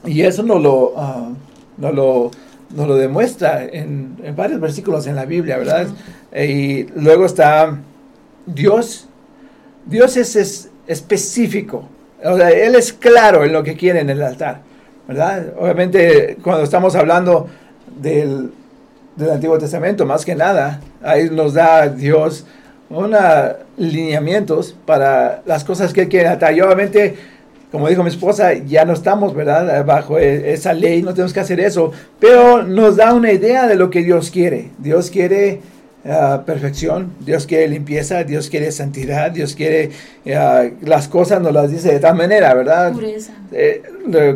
[0.06, 1.36] Y eso no lo, uh,
[1.78, 2.32] no lo,
[2.76, 5.88] nos lo demuestra en, en, varios versículos en la Biblia, ¿verdad?
[6.36, 7.78] Y luego está
[8.46, 9.08] Dios.
[9.86, 11.88] Dios es, es específico.
[12.24, 14.62] O sea, Él es claro en lo que quiere en el altar,
[15.08, 15.54] ¿verdad?
[15.60, 17.48] Obviamente, cuando estamos hablando
[18.00, 18.52] del,
[19.16, 22.46] del Antiguo Testamento, más que nada, ahí nos da Dios
[22.90, 23.22] unos
[23.78, 26.54] lineamientos para las cosas que Él quiere atar.
[26.54, 27.16] Y obviamente,
[27.72, 29.84] como dijo mi esposa, ya no estamos, ¿verdad?
[29.84, 33.90] Bajo esa ley, no tenemos que hacer eso, pero nos da una idea de lo
[33.90, 34.70] que Dios quiere.
[34.78, 35.62] Dios quiere
[36.06, 39.92] Uh, perfección, Dios quiere limpieza, Dios quiere santidad, Dios quiere
[40.26, 42.94] uh, las cosas, nos las dice de tal manera, ¿verdad?
[43.54, 43.82] Eh,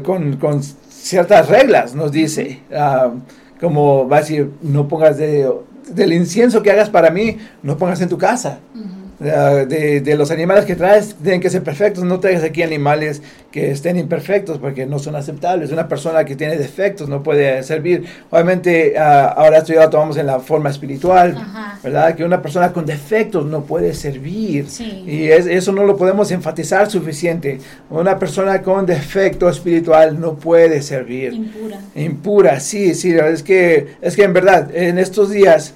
[0.02, 3.20] con, con, ciertas reglas nos dice, uh,
[3.60, 5.52] como va a decir, no pongas de,
[5.90, 8.60] del incienso que hagas para mí, no pongas en tu casa.
[8.74, 8.97] -huh.
[9.20, 13.72] De, de, los animales que traes tienen que ser perfectos, no traigas aquí animales que
[13.72, 15.72] estén imperfectos porque no son aceptables.
[15.72, 18.06] Una persona que tiene defectos no puede servir.
[18.30, 19.00] Obviamente, uh,
[19.36, 21.80] ahora esto ya lo tomamos en la forma espiritual, Ajá.
[21.84, 22.16] ¿verdad?
[22.16, 24.70] Que una persona con defectos no puede servir.
[24.70, 25.04] Sí.
[25.08, 27.60] Y es, eso no lo podemos enfatizar suficiente.
[27.90, 31.34] Una persona con defecto espiritual no puede servir.
[31.34, 31.80] Impura.
[31.96, 33.16] Impura, sí, sí.
[33.16, 35.74] Es que, es que en verdad, en estos días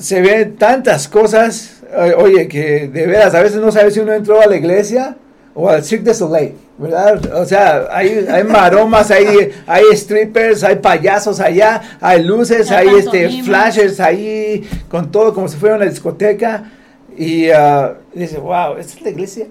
[0.00, 1.82] se ven tantas cosas,
[2.16, 5.16] oye, que de veras a veces no sabes si uno entró a la iglesia
[5.54, 7.34] o al Cirque de Soleil, ¿verdad?
[7.34, 13.42] O sea, hay, hay maromas, hay, hay strippers, hay payasos allá, hay luces, hay este,
[13.42, 16.70] flashes ahí, con todo como si fuera una discoteca.
[17.16, 19.46] Y uh, dice, wow, ¿esta es la iglesia?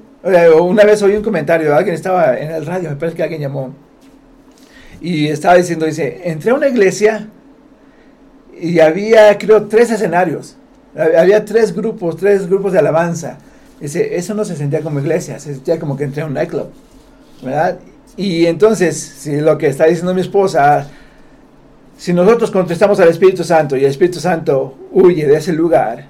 [0.59, 3.73] Una vez oí un comentario, alguien estaba en el radio, me parece que alguien llamó,
[5.01, 7.27] y estaba diciendo, dice, entré a una iglesia
[8.61, 10.55] y había, creo, tres escenarios.
[10.95, 13.37] Había tres grupos, tres grupos de alabanza.
[13.79, 16.69] Dice, eso no se sentía como iglesia, se sentía como que entré a un nightclub.
[17.41, 17.79] ¿Verdad?
[18.17, 20.87] Y entonces, si lo que está diciendo mi esposa,
[21.97, 26.05] si nosotros contestamos al Espíritu Santo y el Espíritu Santo huye de ese lugar,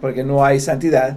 [0.00, 1.16] porque no hay santidad,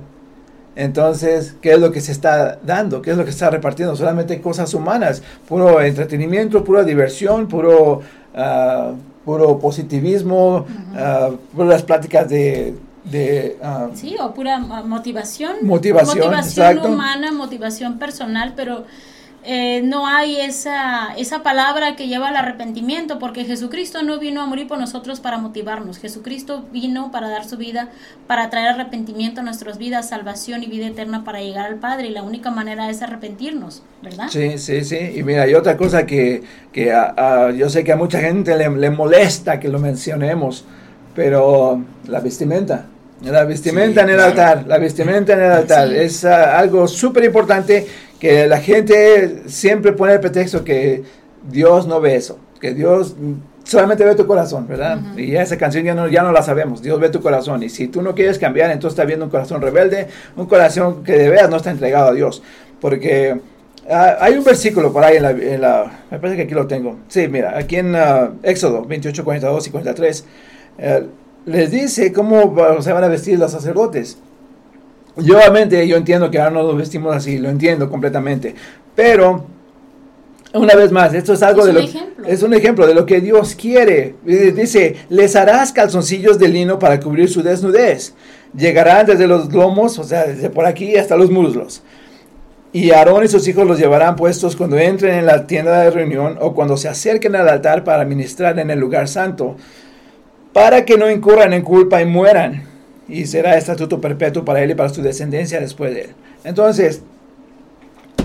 [0.75, 3.01] entonces, ¿qué es lo que se está dando?
[3.01, 3.95] ¿Qué es lo que se está repartiendo?
[3.95, 8.01] Solamente cosas humanas, puro entretenimiento, pura diversión, puro...
[8.35, 8.95] Uh,
[9.27, 12.75] puro positivismo, uh uh, puras pláticas de...
[13.03, 14.57] de uh, sí, o pura
[14.95, 15.53] motivación.
[15.63, 18.85] Motivación, motivación humana, motivación personal, pero
[19.49, 24.45] eh, no hay esa, esa palabra que lleva al arrepentimiento, porque Jesucristo no vino a
[24.45, 25.99] morir por nosotros para motivarnos.
[25.99, 27.87] Jesucristo vino para dar su vida,
[28.27, 32.07] para traer arrepentimiento a nuestras vidas, salvación y vida eterna para llegar al Padre.
[32.07, 34.27] Y la única manera es arrepentirnos, ¿verdad?
[34.29, 35.13] Sí, sí, sí.
[35.15, 36.93] Y mira, hay otra cosa que, que
[37.55, 40.65] yo sé que a mucha gente le, le molesta que lo mencionemos,
[41.15, 42.87] pero la vestimenta.
[43.21, 44.29] La vestimenta sí, en el claro.
[44.29, 45.95] altar, la vestimenta en el altar sí.
[45.95, 47.87] es uh, algo súper importante
[48.19, 51.03] que la gente siempre pone el pretexto que
[51.49, 53.15] Dios no ve eso, que Dios
[53.63, 54.97] solamente ve tu corazón, ¿verdad?
[54.97, 55.25] Uh -huh.
[55.25, 57.61] Y esa canción ya no, ya no la sabemos, Dios ve tu corazón.
[57.63, 61.13] Y si tú no quieres cambiar, entonces está viendo un corazón rebelde, un corazón que
[61.13, 62.41] de veras no está entregado a Dios.
[62.79, 63.39] Porque
[63.87, 66.65] uh, hay un versículo por ahí en la, en la, me parece que aquí lo
[66.67, 66.97] tengo.
[67.07, 70.25] Sí, mira, aquí en uh, Éxodo 28, 42 y 43,
[71.45, 74.17] les dice cómo se van a vestir los sacerdotes.
[75.17, 78.55] Yo obviamente yo entiendo que ahora no nos vestimos así, lo entiendo completamente,
[78.95, 79.45] pero
[80.53, 82.27] una vez más, esto es algo Es de lo ejemplo.
[82.27, 84.15] es un ejemplo de lo que Dios quiere.
[84.23, 88.13] Dice, les harás calzoncillos de lino para cubrir su desnudez.
[88.55, 91.83] Llegarán desde los lomos, o sea, desde por aquí hasta los muslos.
[92.71, 96.37] Y Aarón y sus hijos los llevarán puestos cuando entren en la tienda de reunión
[96.39, 99.55] o cuando se acerquen al altar para ministrar en el lugar santo,
[100.53, 102.76] para que no incurran en culpa y mueran.
[103.09, 106.09] Y será estatuto perpetuo para él y para su descendencia después de él.
[106.43, 107.01] Entonces,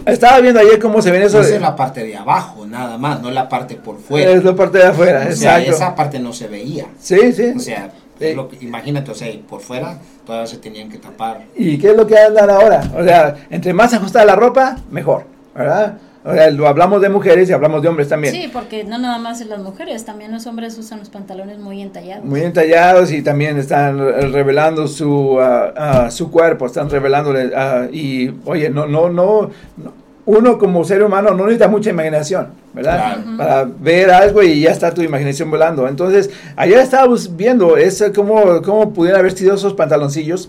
[0.06, 1.40] estaba viendo ayer cómo se ven eso.
[1.40, 4.30] Esa es la parte de abajo, nada más, no la parte por fuera.
[4.32, 5.70] Es la parte de afuera, O sea, exacto.
[5.72, 6.86] esa parte no se veía.
[6.98, 7.52] Sí, sí.
[7.56, 8.34] O sea, Sí.
[8.34, 11.42] lo que- imagínate, o sea, por fuera todavía se tenían que tapar.
[11.56, 12.82] ¿Y qué es lo que andan ahora?
[12.96, 15.98] O sea, entre más ajustada la ropa, mejor, ¿verdad?
[16.24, 18.32] O sea, lo hablamos de mujeres y hablamos de hombres también.
[18.32, 21.82] Sí, porque no nada más en las mujeres, también los hombres usan los pantalones muy
[21.82, 22.24] entallados.
[22.24, 27.50] Muy entallados y también están eh, revelando su, ah, ah, su cuerpo, están revelándole.
[27.56, 32.46] ah, y, oye, no, no, no, no- uno como ser humano no necesita mucha imaginación,
[32.72, 33.16] ¿verdad?
[33.24, 33.36] Claro.
[33.36, 35.88] Para ver algo y ya está tu imaginación volando.
[35.88, 40.48] Entonces, ayer estábamos viendo es cómo, cómo pudieran haber sido esos pantaloncillos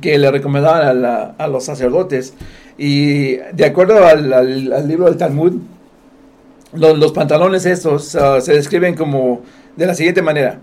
[0.00, 2.32] que le recomendaban a, la- a los sacerdotes.
[2.76, 5.54] Y de acuerdo al, al- libro del Talmud,
[6.72, 9.42] los, los pantalones estos ah, se describen como
[9.76, 10.58] de la siguiente manera.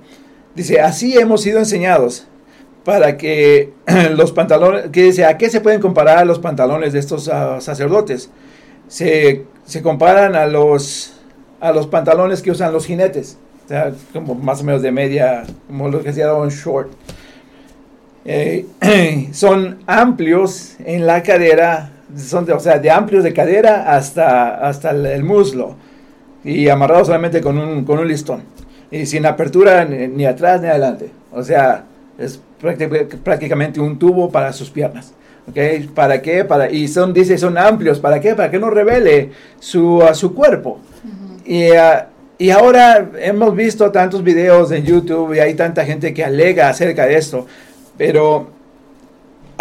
[0.55, 2.27] Dice, así hemos sido enseñados
[2.83, 3.73] para que
[4.15, 8.29] los pantalones, que dice, ¿a qué se pueden comparar los pantalones de estos ah, sacerdotes?
[8.87, 11.13] Se, se comparan a los,
[11.61, 13.37] a los pantalones que usan los jinetes,
[14.11, 16.91] como más o menos de media, como lo que se llama un short.
[18.25, 18.65] Eh,
[19.31, 24.91] son amplios en la cadera, son de, o sea, de amplios de cadera hasta, hasta
[24.91, 25.75] el, muslo
[26.43, 28.43] y amarrados solamente con un, con un listón
[28.89, 31.11] y sin apertura ni, ni atrás ni adelante.
[31.31, 31.85] O sea,
[32.17, 35.13] es prácti- prácticamente un tubo para sus piernas.
[35.49, 35.91] ¿ok?
[35.93, 36.45] ¿Para qué?
[36.45, 37.99] Para, y son, dice, son amplios.
[37.99, 38.35] ¿Para qué?
[38.35, 40.79] Para que no revele su, a su cuerpo.
[41.45, 46.23] Y, ah, y ahora hemos visto tantos videos en YouTube y hay tanta gente que
[46.23, 47.45] alega acerca de esto,
[47.97, 48.49] pero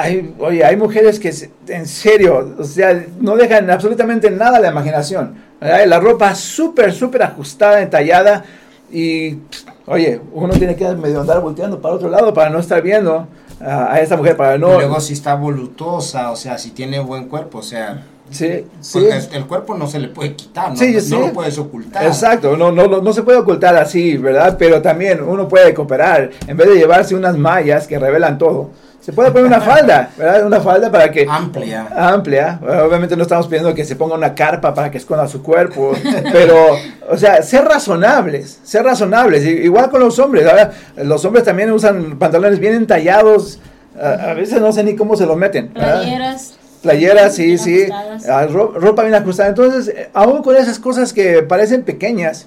[0.02, 1.32] hay, oye, hay mujeres que
[1.68, 5.34] en serio, o sea, no dejan absolutamente nada a la imaginación.
[5.60, 5.86] ¿verdad?
[5.86, 8.44] La ropa súper, súper ajustada, entallada
[8.92, 9.38] y,
[9.86, 13.28] oye, uno tiene que medio andar volteando para otro lado para no estar viendo
[13.60, 14.72] a, a esta mujer, para Y no...
[14.74, 18.92] luego si está voluptuosa, o sea, si tiene buen cuerpo, o sea, Sí, sí.
[19.00, 21.10] porque el, el cuerpo no se le puede quitar, no, Sí, no sí.
[21.18, 22.06] lo puedes ocultar.
[22.06, 24.54] Exacto, no, no, no, no se puede ocultar así, ¿verdad?
[24.56, 26.30] Pero también uno puede cooperar.
[26.46, 30.46] En vez de llevarse unas mallas que revelan todo, se puede poner una falda, ¿verdad?
[30.46, 31.26] Una falda para que...
[31.28, 31.88] Amplia.
[31.96, 32.60] Amplia.
[32.86, 35.92] Obviamente no estamos pidiendo que se ponga una carpa para que esconda su cuerpo,
[36.32, 36.76] pero,
[37.08, 39.44] o sea, ser razonables, ser razonables.
[39.44, 40.72] Igual con los hombres, ¿verdad?
[40.96, 43.58] Los hombres también usan pantalones bien entallados,
[44.00, 45.72] a, a veces no sé ni cómo se los meten.
[45.72, 46.02] ¿verdad?
[46.02, 46.54] Playeras.
[46.82, 47.82] Playeras, sí, bien sí.
[47.90, 48.28] ajustadas.
[48.28, 49.48] Ah, ro- ropa bien ajustada.
[49.48, 52.46] Entonces, eh, aún con esas cosas que parecen pequeñas,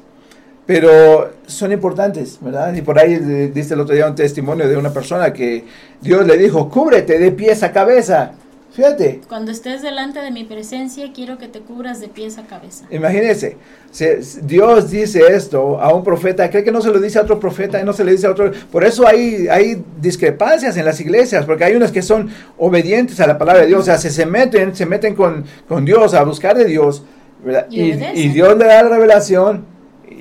[0.65, 2.73] pero son importantes, ¿verdad?
[2.73, 3.17] Y por ahí
[3.53, 5.65] dice el otro día un testimonio de una persona que
[6.01, 8.31] Dios le dijo, cúbrete de pies a cabeza.
[8.71, 12.85] Fíjate, Cuando estés delante de mi presencia, quiero que te cubras de pies a cabeza.
[12.89, 13.55] imagínense,
[13.91, 17.39] se- Dios dice esto a un profeta, cree que no se lo dice a otro
[17.39, 18.51] profeta y no se le dice a otro.
[18.71, 23.27] Por eso hay, hay discrepancias en las iglesias, porque hay unas que son obedientes a
[23.27, 26.23] la palabra de Dios, o sea, se, se meten, se meten con, con Dios a
[26.23, 27.03] buscar de Dios,
[27.45, 27.67] ¿verdad?
[27.69, 29.65] Y Y, Dios le da la revelación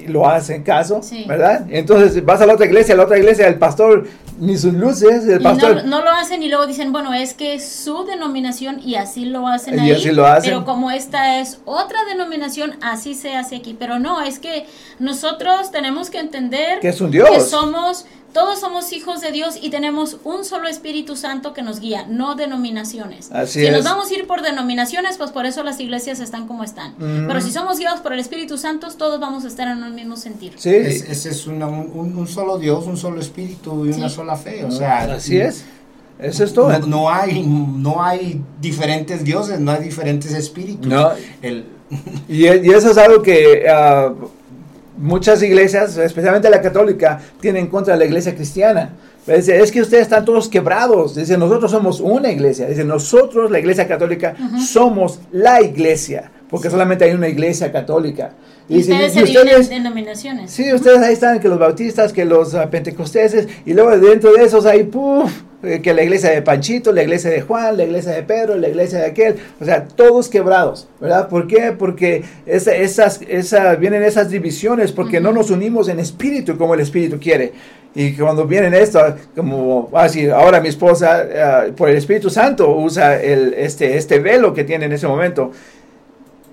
[0.09, 1.25] lo hacen caso, Sí.
[1.27, 1.67] ¿verdad?
[1.71, 4.07] Entonces vas a la otra iglesia, a la otra iglesia, el pastor
[4.39, 5.77] ni sus luces, el Y pastor...
[5.85, 9.25] no, no lo hacen y luego dicen, bueno, es que es su denominación y así
[9.27, 9.93] lo hacen Y ahí.
[9.93, 10.51] así lo hacen.
[10.51, 13.77] Pero como esta es otra denominación, así se hace aquí.
[13.79, 14.67] Pero no, es que
[14.99, 17.29] nosotros tenemos que entender Que es un Dios.
[17.31, 21.81] que somos, todos somos hijos de Dios y tenemos un solo Espíritu Santo que nos
[21.81, 23.31] guía, no denominaciones.
[23.33, 23.73] Así si es.
[23.73, 26.95] nos vamos a ir por denominaciones, pues por eso las iglesias están como están.
[26.99, 30.17] Pero si somos guiados por el Espíritu Santo, todos vamos a estar en un mismo
[30.17, 30.55] sentir.
[30.57, 34.65] Sí, Es- ese es una- un, solo Dios, un solo espíritu y una sola fe.
[34.65, 35.65] O sea, así es.
[36.19, 36.71] Eso es todo.
[36.79, 40.87] No, no hay, no hay diferentes dioses, no hay diferentes espíritus.
[40.87, 41.11] No.
[41.43, 41.65] El,
[42.29, 44.13] Y, y eso es algo que ah,
[44.97, 48.91] muchas iglesias, especialmente la católica, tienen contra la iglesia cristiana.
[49.27, 51.15] Dice, es que ustedes están todos quebrados.
[51.15, 52.67] Dice, nosotros somos una iglesia.
[52.67, 56.31] Dice, nosotros, la iglesia católica, somos la iglesia.
[56.51, 58.33] Porque solamente hay una iglesia católica.
[58.69, 60.51] Y Dice, ustedes y se dividen denominaciones.
[60.51, 64.45] Sí, ustedes ahí están, que los bautistas, que los ah, pentecosteses, y luego dentro de
[64.45, 65.31] esos hay, puf,
[65.63, 68.69] eh, que la iglesia de Panchito, la iglesia de Juan, la iglesia de Pedro, la
[68.69, 71.29] iglesia de aquel, o sea, todos quebrados, ¿verdad?
[71.29, 71.73] ¿Por qué?
[71.77, 76.81] Porque esa- esas, esa, vienen esas divisiones, porque no nos unimos en espíritu como el
[76.81, 77.53] espíritu quiere.
[77.95, 79.01] Y cuando vienen esto,
[79.37, 84.55] como así, ahora mi esposa, uh, por el Espíritu Santo, usa el, este, este velo
[84.55, 85.51] que tiene en ese momento.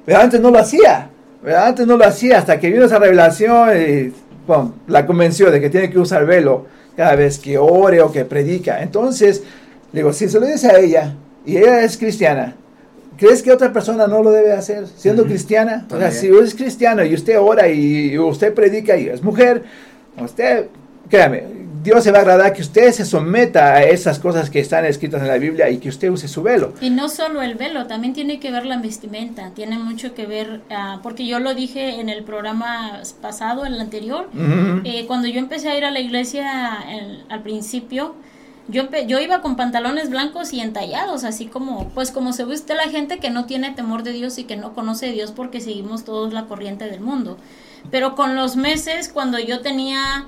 [0.05, 1.09] Pero antes no lo hacía.
[1.41, 1.67] ¿Verdad?
[1.67, 4.13] Antes no lo hacía hasta que vino esa revelación y
[4.45, 8.25] bueno, la convenció de que tiene que usar velo cada vez que ore o que
[8.25, 8.82] predica.
[8.82, 9.43] Entonces,
[9.93, 12.56] le digo, si se lo dice a ella y ella es cristiana,
[13.17, 15.29] ¿crees que otra persona no lo debe hacer siendo uh -huh.
[15.29, 15.87] cristiana?
[15.92, 19.63] O sea, si usted es cristiano y usted ora y usted predica y es mujer,
[20.21, 20.67] usted,
[21.10, 21.44] créame,
[21.82, 25.21] Dios se va a agradar que usted se someta a esas cosas que están escritas
[25.21, 26.73] en la Biblia y que usted use su velo.
[26.82, 30.62] Y no solo el velo, también tiene que ver la vestimenta, tiene mucho que ver,
[30.69, 34.82] uh, porque yo lo dije en el programa pasado, en el anterior, uh -huh.
[34.84, 38.15] eh, cuando yo empecé a ir a la iglesia el, al principio,
[38.67, 42.90] yo, yo iba con pantalones blancos y entallados, así como, pues como se viste la
[42.90, 46.04] gente que no tiene temor de Dios y que no conoce a Dios porque seguimos
[46.04, 47.38] todos la corriente del mundo.
[47.90, 50.27] Pero con los meses, cuando yo tenía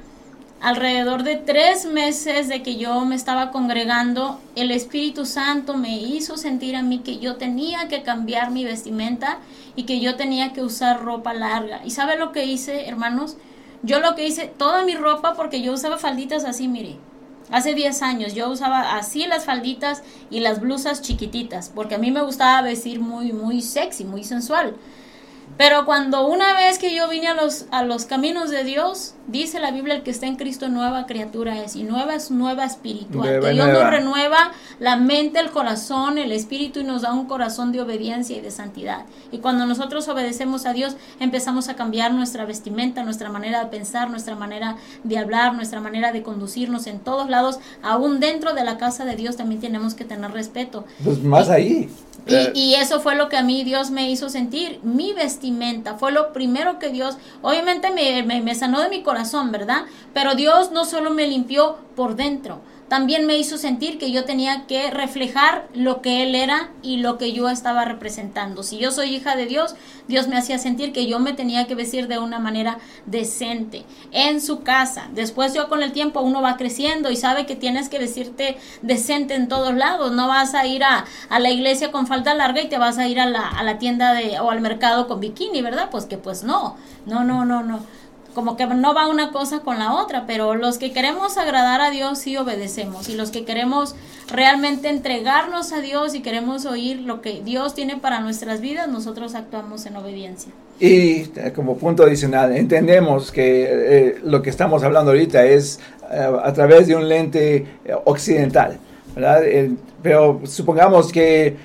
[0.62, 6.38] alrededor de tres meses de que yo me estaba congregando, el Espíritu Santo me hizo
[6.38, 9.40] sentir a mí que yo tenía que cambiar mi vestimenta
[9.76, 11.82] y que yo tenía que usar ropa larga.
[11.84, 13.38] ¿Y sabe lo que hice, hermanos?
[13.82, 16.98] Yo lo que hice, toda mi ropa, porque yo usaba falditas así, mire,
[17.52, 22.10] Hace 10 años yo usaba así las falditas y las blusas chiquititas, porque a mí
[22.10, 24.76] me gustaba vestir muy, muy sexy, muy sensual.
[25.58, 29.60] Pero cuando una vez que yo vine a los, a los caminos de Dios, dice
[29.60, 33.42] la Biblia, el que está en Cristo nueva criatura es, y nueva es nueva espiritual.
[33.42, 33.84] Que Dios nueva.
[33.84, 38.36] nos renueva la mente, el corazón, el espíritu y nos da un corazón de obediencia
[38.38, 39.06] y de santidad.
[39.32, 44.10] Y cuando nosotros obedecemos a Dios, empezamos a cambiar nuestra vestimenta, nuestra manera de pensar,
[44.10, 48.78] nuestra manera de hablar, nuestra manera de conducirnos en todos lados, aún dentro de la
[48.78, 50.86] casa de Dios también tenemos que tener respeto.
[51.04, 51.90] Pues más Y- ahí.
[52.28, 54.80] Eh, Y, y eso fue lo que a mí Dios me hizo sentir.
[54.84, 55.41] Mi vestimenta
[55.98, 59.86] fue lo primero que Dios, obviamente me, sanó de mi corazón, ¿verdad?
[60.14, 62.62] Pero Dios no solo me limpió por dentro,
[62.92, 67.18] también me hizo sentir que yo tenía que reflejar lo que Él era y lo
[67.18, 68.64] que yo estaba representando.
[68.64, 69.76] Si yo soy hija de Dios,
[70.10, 74.42] Dios me hacía sentir que yo me tenía que vestir de una manera decente en
[74.42, 75.08] su casa.
[75.14, 79.36] Después yo con el tiempo uno va creciendo y sabe que tienes que vestirte decente
[79.36, 80.12] en todos lados.
[80.12, 83.22] No vas a ir a, la iglesia con falda larga y te vas a ir
[83.22, 85.88] a la, a la tienda de, o al mercado con bikini, ¿verdad?
[85.90, 86.76] Pues que pues no,
[87.06, 88.01] no, no, no, no
[88.34, 91.90] como que no va una cosa con la otra, pero los que queremos agradar a
[91.90, 93.96] Dios sí obedecemos y los que queremos
[94.32, 99.36] realmente entregarnos a Dios y queremos oír lo que Dios tiene para nuestras vidas, nosotros
[99.36, 100.52] actuamos en obediencia.
[100.80, 105.80] Y eh, como punto adicional, entendemos que eh, lo que estamos hablando ahorita es
[106.12, 107.66] eh, a través de un lente
[108.06, 108.80] occidental,
[109.16, 109.42] ¿verdad?
[110.02, 111.56] Pero supongamos que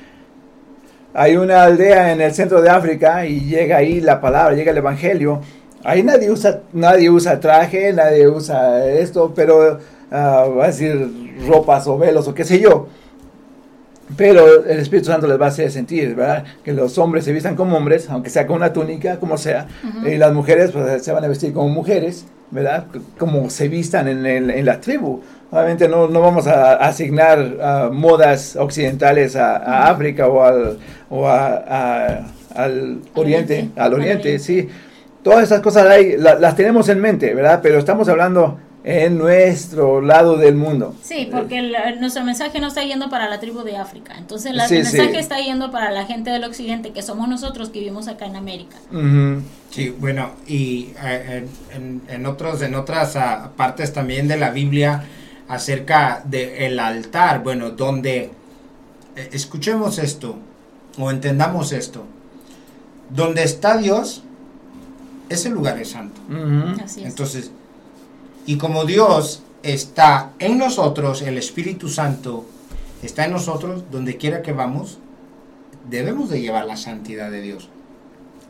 [1.15, 4.77] hay una aldea en el centro de África y llega ahí la palabra, llega el
[4.77, 5.41] evangelio.
[5.85, 9.79] Ahí nadie usa, nadie usa traje, nadie usa esto, pero
[10.11, 12.89] ah, va a decir ropas o velos o qué sé yo.
[14.17, 16.45] Pero el Espíritu Santo les va a hacer sentir, ¿verdad?
[16.65, 19.67] Que los hombres se vistan como hombres, aunque sea con una túnica, como sea.
[20.05, 22.87] Y las mujeres pues, se van a vestir como mujeres, ¿verdad?
[23.19, 25.23] Como se vistan en, el- en la tribu.
[25.51, 30.79] Obviamente no, no vamos a asignar ah, modas occidentales a, a África o al,
[31.11, 34.39] o a- al Oriente, Oriente, al Oriente.
[34.39, 34.69] sí.
[35.27, 37.59] Todas esas cosas hay, la- las tenemos en mente, ¿verdad?
[37.61, 40.95] Pero estamos hablando en nuestro lado del mundo.
[41.03, 44.15] Sí, porque el- nuestro mensaje no está yendo para la tribu de África.
[44.17, 44.97] Entonces la- Sí, el sí.
[44.97, 48.37] mensaje está yendo para la gente del occidente, que somos nosotros que vivimos acá en
[48.37, 48.77] América.
[49.71, 51.45] Sí, bueno, y eh,
[52.09, 55.03] en, otros, en otras ah, partes también de la Biblia
[55.49, 58.31] acerca del altar, bueno, donde
[59.17, 60.37] eh, escuchemos esto
[61.01, 62.05] o entendamos esto,
[63.11, 64.23] donde está Dios,
[65.29, 66.21] ese lugar es santo.
[66.83, 67.07] Así es.
[67.07, 67.51] Entonces,
[68.47, 72.45] y como Dios está en nosotros, el Espíritu Santo
[73.03, 74.99] está en nosotros, donde quiera que vamos,
[75.91, 77.69] debemos de llevar la santidad de Dios.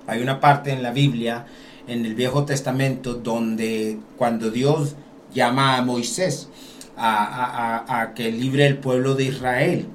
[0.06, 1.46] Hay una parte en la Biblia,
[1.88, 4.94] en el Viejo Testamento, donde cuando Dios
[5.34, 6.48] llama a Moisés
[6.96, 9.86] a, a- a- a que libre el pueblo de Israel,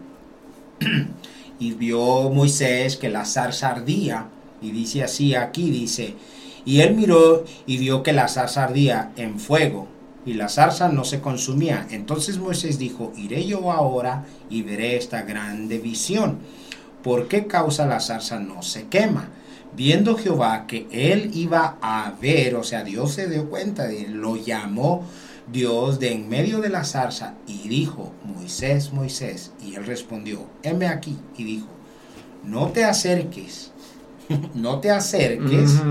[1.60, 4.26] y vio Moisés que la zarza ardía,
[4.62, 6.16] y dice así aquí, dice,
[6.66, 9.88] y él miró y vio que la zarza ardía en fuego,
[10.26, 11.88] y la zarza no se consumía.
[11.90, 16.40] Entonces Moisés dijo, iré yo ahora y veré esta grande visión.
[17.04, 19.30] ¿Por qué causa la zarza no se quema?
[19.76, 24.14] Viendo Jehová que él iba a ver, o sea, Dios se dio cuenta de él,
[24.14, 25.06] lo llamó
[25.52, 30.88] Dios de en medio de la zarza y dijo, Moisés, Moisés, y él respondió, heme
[30.88, 31.68] aquí, y dijo,
[32.44, 33.72] no te acerques,
[34.54, 35.82] no te acerques.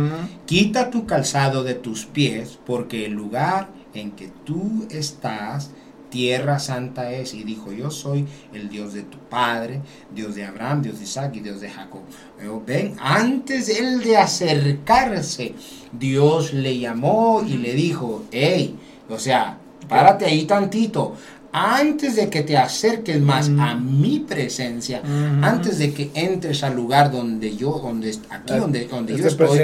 [0.47, 5.71] Quita tu calzado de tus pies, porque el lugar en que tú estás,
[6.11, 7.35] tierra santa es.
[7.35, 9.81] Y dijo, yo soy el Dios de tu padre,
[10.15, 12.03] Dios de Abraham, Dios de Isaac y Dios de Jacob.
[12.67, 15.55] Ven, antes él de acercarse,
[15.93, 18.77] Dios le llamó y le dijo, hey,
[19.09, 19.59] o sea,
[19.89, 21.17] párate ahí tantito.
[21.53, 25.03] Antes de que te acerques más a mi presencia,
[25.43, 29.59] antes de que entres al lugar donde yo, donde aquí donde, donde yo estoy,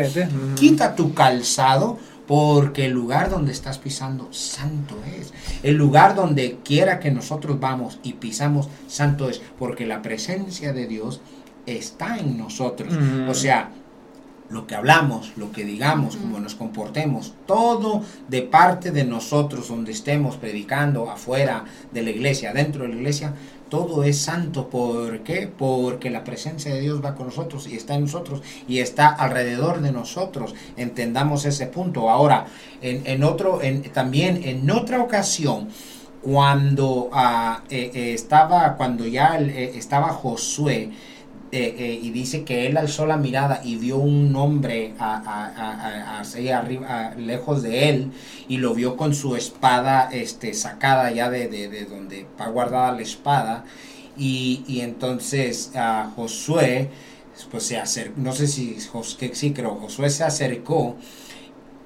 [0.57, 5.32] quita tu calzado, porque el lugar donde estás pisando santo es.
[5.62, 10.87] El lugar donde quiera que nosotros vamos y pisamos santo es, porque la presencia de
[10.87, 11.20] Dios
[11.66, 12.93] está en nosotros.
[13.28, 13.70] O sea,
[14.49, 19.92] lo que hablamos, lo que digamos, cómo nos comportemos, todo de parte de nosotros, donde
[19.92, 23.34] estemos predicando, afuera de la iglesia, dentro de la iglesia,
[23.68, 24.68] todo es santo.
[24.68, 25.49] ¿Por qué?
[25.49, 29.80] Porque la presencia de Dios va con nosotros y está en nosotros y está alrededor
[29.80, 30.55] de nosotros.
[30.76, 32.09] Entendamos ese punto.
[32.09, 32.47] Ahora,
[32.80, 35.68] en, otro, en, también en otra ocasión,
[36.22, 40.90] cuando ah, eh, eh, estaba, cuando ya eh, estaba Josué,
[41.53, 46.22] eh, eh, y dice que él alzó la mirada y vio un hombre a,
[47.16, 48.11] lejos de él
[48.49, 53.64] y lo vio con su espada este, sacada ya de, donde va guardada la espada.
[54.18, 56.90] Y, entonces a Josué
[57.51, 58.78] pues se acercó, no sé si
[59.34, 60.97] sí creo, Josué se acercó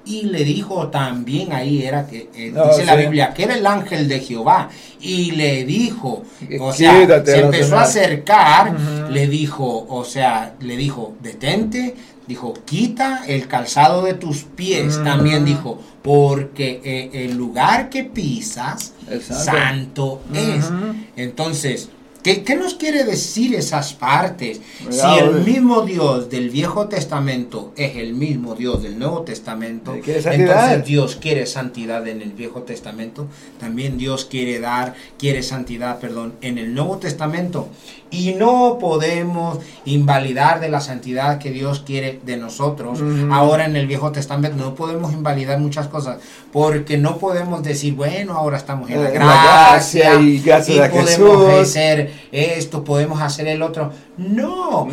[0.05, 4.07] y le dijo también ahí, era que eh, dice la Biblia, que era el ángel
[4.07, 4.69] de Jehová.
[4.99, 6.23] Y le dijo,
[6.59, 8.75] o sea, se empezó a acercar,
[9.09, 11.95] le dijo, o sea, le dijo, detente,
[12.27, 15.01] dijo, quita el calzado de tus pies.
[15.03, 20.69] También dijo, porque eh, el lugar que pisas, santo, es.
[21.15, 21.89] Entonces,
[22.23, 24.61] ¿Qué, nos quiere decir esas partes?
[24.89, 30.85] si el mismo Dios del Viejo Testamento es el mismo Dios del Nuevo Testamento, entonces
[30.85, 33.27] Dios quiere santidad en el Viejo Testamento,
[33.59, 37.69] también Dios quiere dar, quiere santidad, perdón, en el Nuevo Testamento.
[38.11, 42.99] Y no podemos invalidar de la santidad que Dios quiere de nosotros.
[43.31, 46.17] Ahora en el Viejo Testamento no podemos invalidar muchas cosas
[46.51, 52.10] porque no podemos decir, bueno, ahora estamos en la eh, gracia, y, gracias podemos hacer
[52.31, 53.91] esto, podemos hacer el otro.
[54.17, 54.87] No,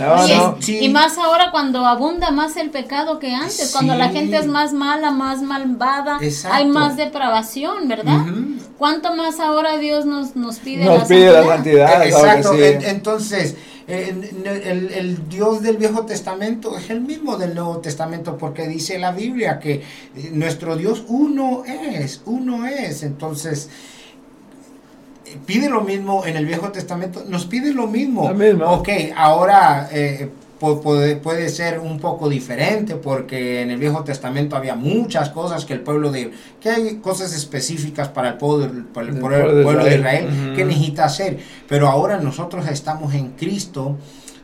[0.67, 4.73] y, más ahora cuando abunda más el pecado que antes, cuando la gente es más
[4.73, 6.19] mala, más malvada,
[6.51, 8.25] hay más depravación, ¿verdad?
[8.79, 11.45] ¿Cuánto más ahora Dios nos, nos pide, nos la, pide santidad?
[11.45, 12.07] la santidad?
[12.07, 13.57] Exacto, entonces
[13.89, 19.13] el, el, Dios del Viejo Testamento es el mismo del Nuevo Testamento porque dice la
[19.13, 19.83] Biblia que eh,
[20.33, 23.03] nuestro Dios uno es, uno es.
[23.03, 23.98] Entonces, eh,
[25.47, 28.25] pide lo mismo en el Viejo Testamento, nos pide lo mismo.
[28.71, 34.75] Ok, ahora eh, puede, puede, ser un poco diferente porque en el Viejo Testamento había
[34.75, 39.19] muchas cosas que el pueblo de que hay cosas específicas para el pueblo, para el,
[39.19, 43.97] pueblo, de Israel, que necesita hacer, pero ahora nosotros estamos en Cristo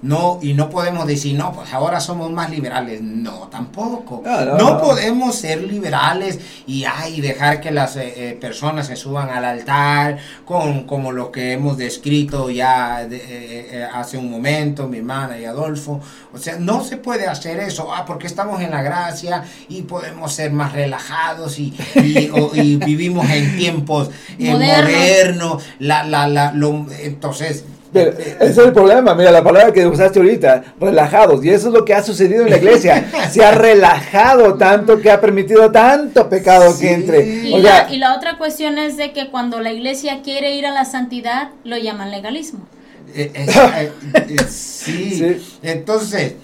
[0.05, 3.01] no, y no podemos decir, no, pues ahora somos más liberales.
[3.01, 4.23] No, tampoco.
[4.59, 9.47] No, podemos ser liberales y ay, dejar que las eh, eh, personas se suban al
[9.47, 15.47] altar con como lo que hemos descrito ya eh, hace un momento, mi hermana y
[15.47, 16.03] Adolfo.
[16.35, 20.35] O sea, no se puede hacer eso, ah, porque estamos en la gracia y podemos
[20.35, 25.63] ser más relajados y, y, vivimos en tiempos modernos.
[25.79, 26.53] la, la, la,
[27.01, 27.65] entonces,
[27.95, 31.85] ese es el problema, mira, la palabra que usaste ahorita, relajados, y eso es lo
[31.85, 33.11] que ha sucedido en la iglesia.
[33.31, 37.25] Se ha relajado tanto que ha permitido tanto pecado que entre.
[37.25, 40.73] Y, la, y la otra cuestión es de que cuando la iglesia quiere ir a
[40.73, 42.67] la santidad, lo llaman legalismo.
[43.15, 45.41] Eh, eh, eh, sí.
[45.63, 46.35] entonces,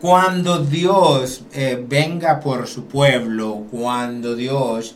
[0.00, 1.44] cuando Dios
[1.86, 4.94] venga por su pueblo, cuando Dios...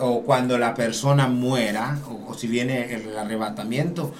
[0.00, 1.96] o cuando la persona muera,
[2.28, 4.12] o si viene el arrebatamiento,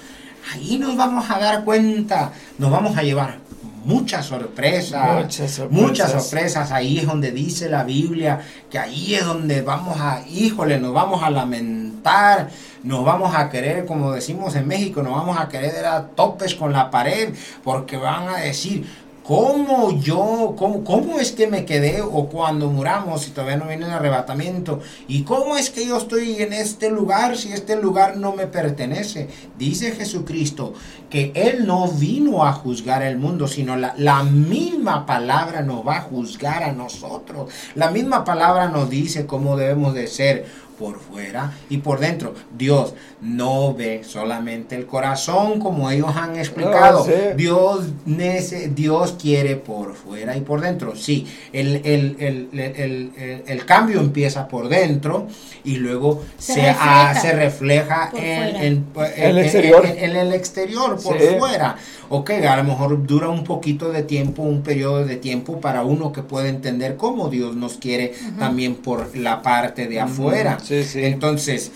[0.51, 3.37] ahí nos vamos a dar cuenta, nos vamos a llevar
[3.83, 5.39] muchas sorpresas,
[5.69, 6.71] muchas sorpresas.
[6.71, 8.39] Ahí es donde dice la Biblia
[8.69, 12.49] que ahí es donde vamos a, híjole, nos vamos a lamentar,
[12.83, 16.71] nos vamos a querer, como decimos en México, nos vamos a querer a topes con
[16.73, 17.33] la pared,
[17.63, 18.85] porque van a decir,
[19.23, 23.85] ¿Cómo yo, cómo, cómo es que me quedé o cuando muramos y todavía no viene
[23.85, 24.79] el arrebatamiento?
[25.07, 29.29] ¿Y cómo es que yo estoy en este lugar si este lugar no me pertenece?
[29.59, 30.73] Dice Jesucristo
[31.11, 35.97] que Él no vino a juzgar el mundo, sino la, la misma palabra nos va
[35.97, 37.51] a juzgar a nosotros.
[37.75, 40.45] La misma palabra nos dice cómo debemos de ser
[40.81, 42.33] por fuera y por dentro.
[42.57, 47.05] Dios no ve solamente el corazón como ellos han explicado.
[47.07, 47.33] Ah.
[47.37, 50.95] Dios, nece- Dios quiere por fuera y por dentro.
[50.95, 55.27] Sí, el, el- el- el- el- el- el cambio empieza por dentro
[55.63, 58.65] y luego Se se, refleja ah, se refleja por en, fuera.
[58.65, 58.85] en-
[59.23, 59.85] En el exterior.
[59.85, 61.25] en- en el exterior, por Sí.
[61.37, 61.75] fuera.
[62.13, 66.11] Ok, a lo mejor dura un poquito de tiempo, un periodo de tiempo para uno
[66.11, 70.57] que pueda entender cómo Dios nos quiere también por la parte de afuera.
[70.61, 71.03] Sí, sí.
[71.05, 71.71] Entonces,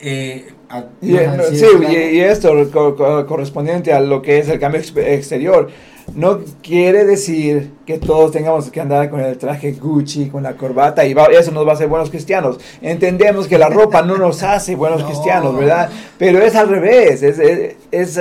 [0.00, 4.00] eh, a- Y, ¿vas a eh, decir sí, y, y esto co- co- correspondiente a
[4.00, 5.68] lo que es el cambio ex- exterior,
[6.16, 11.04] no quiere decir que todos tengamos que andar con el traje Gucci, con la corbata,
[11.06, 12.58] y va- eso nos va a hacer buenos cristianos.
[12.80, 15.06] Entendemos que la ropa no nos hace buenos No.
[15.06, 15.88] cristianos, ¿verdad?
[16.18, 18.20] Pero es al revés, es, es- es,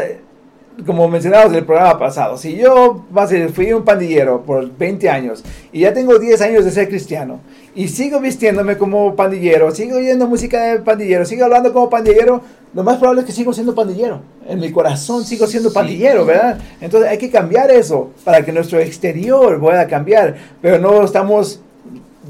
[0.86, 3.05] como mencionamos en el programa pasado, si yo
[3.53, 7.39] fui un pandillero por 20 años y ya tengo 10 años de ser cristiano
[7.75, 12.41] y sigo vistiéndome como pandillero, sigo oyendo música de pandillero, sigo hablando como pandillero,
[12.73, 14.21] lo más probable es que sigo siendo pandillero.
[14.47, 15.75] En mi corazón sigo siendo Sí.
[15.75, 16.59] pandillero, ¿verdad?
[16.79, 21.61] Entonces hay que cambiar eso para que nuestro exterior pueda cambiar, pero no estamos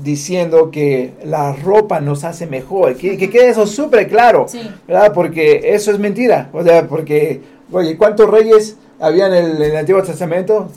[0.03, 4.45] diciendo que la ropa nos hace mejor, que, que quede eso súper claro.
[4.47, 4.59] Sí.
[4.87, 5.11] ¿verdad?
[5.13, 6.49] Porque eso es mentira.
[6.53, 7.41] O sea, porque,
[7.71, 10.69] oye, ¿cuántos reyes habían en el, Antiguo Testamento?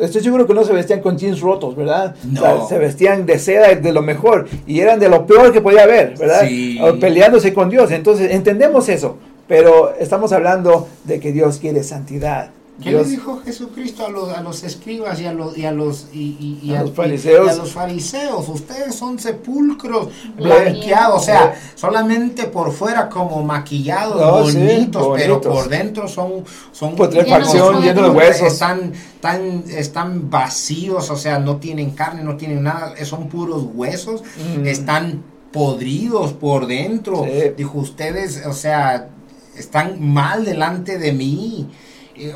[0.00, 2.14] Estoy seguro que no se vestían con jeans rotos, ¿verdad?
[2.24, 2.40] No.
[2.40, 5.60] O sea, se vestían de seda de lo mejor y eran de lo peor que
[5.60, 6.42] podía haber, ¿verdad?
[6.46, 6.78] Sí.
[6.80, 7.90] O Peleándose con Dios.
[7.90, 9.16] Entonces, entendemos eso.
[9.48, 12.50] Pero estamos hablando de que Dios quiere santidad.
[12.82, 15.72] ¿Qué Dios- le dijo Jesucristo a los, a los escribas y a los, y a
[15.72, 17.46] los, y, A a- los fariseos?
[17.46, 18.48] y a los fariseos?
[18.48, 21.22] Ustedes son sepulcros Blanqueados.
[21.22, 26.96] o sea, solamente por fuera como maquillados, No, sí, bonitos, pero por dentro son, son
[26.96, 28.52] Putrefacción, llenos de huesos.
[28.54, 34.22] Están, tan, están vacíos, o sea, no tienen carne, no tienen nada, son puros huesos,
[34.56, 34.66] Mm.
[34.66, 35.22] están
[35.52, 37.24] podridos por dentro.
[37.24, 37.50] Sí.
[37.56, 39.08] Dijo, ustedes, o sea,
[39.56, 41.68] están mal delante de mí.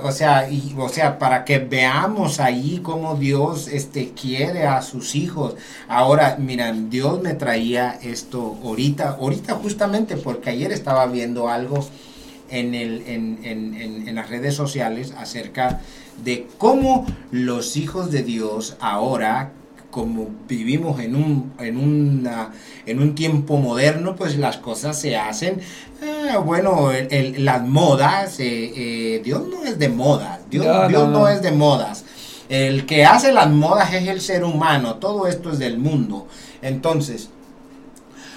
[0.02, 5.54] O sea, o sea, para que veamos ahí cómo Dios este, quiere a sus hijos.
[5.88, 11.86] Ahora, miren, Dios me traía esto ahorita, ahorita justamente porque ayer estaba viendo algo
[12.50, 15.80] en, el, en- en- en las redes sociales acerca
[16.22, 19.52] de cómo los hijos de Dios ahora,
[19.94, 22.50] como vivimos en un, en una-
[22.84, 25.60] en un tiempo moderno, pues las cosas se hacen,
[26.02, 30.88] eh, bueno, el- el- las modas, eh, eh, Dios no es de modas, Dios, No,
[30.88, 31.28] Dios no, no no.
[31.28, 32.04] es de modas.
[32.48, 36.26] El que hace las modas es el ser humano, todo esto es del mundo.
[36.60, 37.30] Entonces,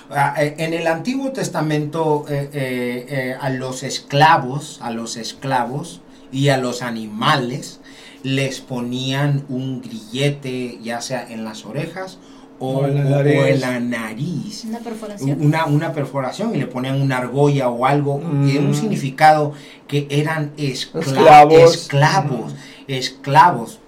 [0.09, 5.99] Ah, En el Antiguo Testamento eh, eh, eh, a los esclavos, a los esclavos
[6.31, 7.81] y a los animales
[8.24, 12.18] les ponían un grillete ya sea en las orejas
[12.59, 13.36] o, O en la o nariz.
[13.45, 14.63] en la nariz.
[14.65, 15.41] Una perforación.
[15.41, 18.74] Una, una perforación y le ponían una argolla o algo y era un Mm.
[18.74, 19.53] significado
[19.88, 21.76] que eran escla- Esclavos.
[21.76, 22.55] esclavos,
[22.88, 23.80] esclavos.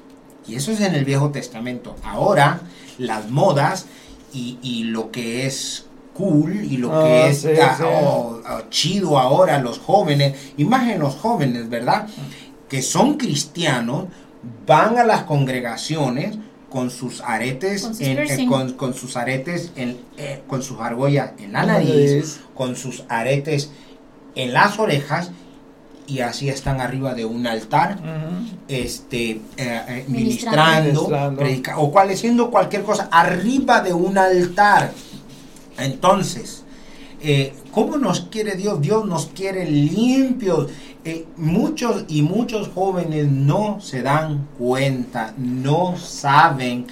[0.48, 1.96] Y eso es en el Viejo Testamento.
[2.04, 2.62] Ahora,
[2.98, 3.88] las modas
[4.34, 7.84] y, y lo que es cool y lo Ah, que es sí, ah, sí.
[7.88, 12.08] oh, ah, chido ahora, los jóvenes, y más en los jóvenes, ¿verdad?
[12.70, 14.06] Que son cristianos,
[14.66, 16.38] van a las congregaciones
[16.70, 20.80] con sus aretes, Con sus en- eh, con, con sus aretes, en, eh, con sus
[20.80, 23.72] argollas en la nariz, con sus aretes
[24.36, 25.32] en las orejas,
[26.06, 28.00] y así están arriba de un altar
[28.68, 30.84] este, eh, eh, Ministrando.
[31.02, 34.92] ministrando, predica- o cual haciendo cualquier cosa arriba de un altar.
[35.78, 36.64] Entonces,
[37.22, 38.82] eh, ¿cómo nos quiere Dios?
[38.82, 40.70] Dios nos quiere limpios.
[41.06, 46.88] Eh, muchos y muchos jóvenes no se dan cuenta, no saben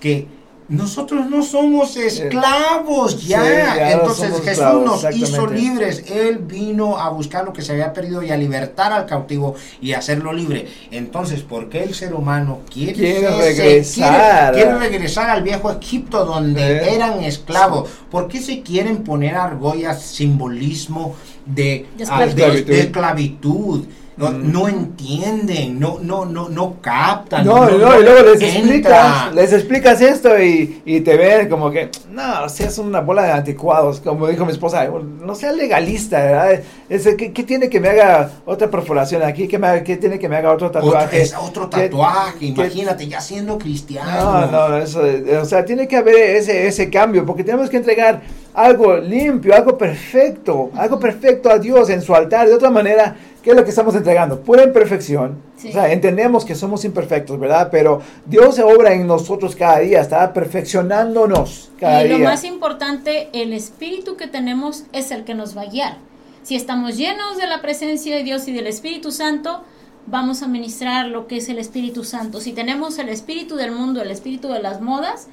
[0.00, 0.26] que
[0.68, 3.42] nosotros no somos esclavos ya.
[3.42, 6.04] Sí, ya no Entonces Jesús esclavos, nos hizo libres.
[6.10, 9.92] Él vino a buscar lo que se había perdido y a libertar al cautivo y
[9.94, 10.68] hacerlo libre.
[10.90, 14.52] Entonces, ¿por qué el ser humano quiere, regresar.
[14.52, 16.94] Quiere, quiere regresar al viejo Egipto donde Eh.
[16.94, 17.88] eran esclavos.
[18.10, 21.14] ¿Por qué se quieren poner argollas, simbolismo
[21.46, 22.66] de, De ah, esclavitud.
[22.66, 23.84] de esclavitud?
[24.18, 24.52] No, Mm.
[24.52, 27.46] no entienden, no, no, no, no captan.
[27.46, 28.48] No, no, y luego les entra.
[28.58, 33.30] explicas, les explicas esto y, y te ven como que, no, seas una bola de
[33.32, 36.60] anticuados, como dijo mi esposa, no seas legalista, ¿verdad?
[36.88, 39.46] Es, ¿qué, qué tiene que me haga otra perforación aquí?
[39.46, 41.22] ¿Qué, me qué tiene que me haga otro tatuaje?
[41.22, 44.46] es otro ¿Qué- tatuaje, qué- imagínate, ya siendo cristiano.
[44.50, 45.00] No, no, eso,
[45.40, 48.20] o sea, tiene que haber ese, ese cambio, porque tenemos que entregar
[48.52, 52.48] algo limpio, algo perfecto, algo perfecto a Dios en su altar.
[52.48, 53.14] De otra manera,
[53.48, 54.42] ¿qué es lo que estamos entregando?
[54.42, 55.40] Pura imperfección.
[55.56, 55.70] Sí.
[55.70, 57.70] O sea, entendemos que somos imperfectos, ¿verdad?
[57.70, 62.28] Pero Dios se obra en nosotros cada día, está perfeccionándonos cada y lo día.
[62.28, 65.96] más importante, el espíritu que tenemos es el que nos va a guiar.
[66.42, 69.62] Si estamos llenos de la presencia de Dios y del Espíritu Santo,
[70.06, 72.42] vamos a ministrar lo que es el Espíritu Santo.
[72.42, 75.26] Si tenemos el espíritu del mundo, el espíritu de las modas,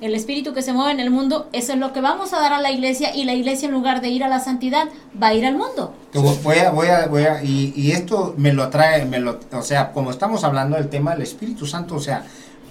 [0.00, 2.52] el espíritu que se mueve en el mundo, eso es lo que vamos a dar
[2.52, 4.88] a la iglesia y la iglesia en lugar de ir a la santidad
[5.20, 5.94] va a ir al mundo.
[6.42, 9.62] Voy a, voy a, voy a, y, y esto me lo trae, me lo, o
[9.62, 12.24] sea, como estamos hablando del tema del Espíritu Santo, o sea,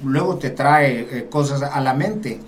[0.03, 2.39] luego te trae eh, cosas a la mente.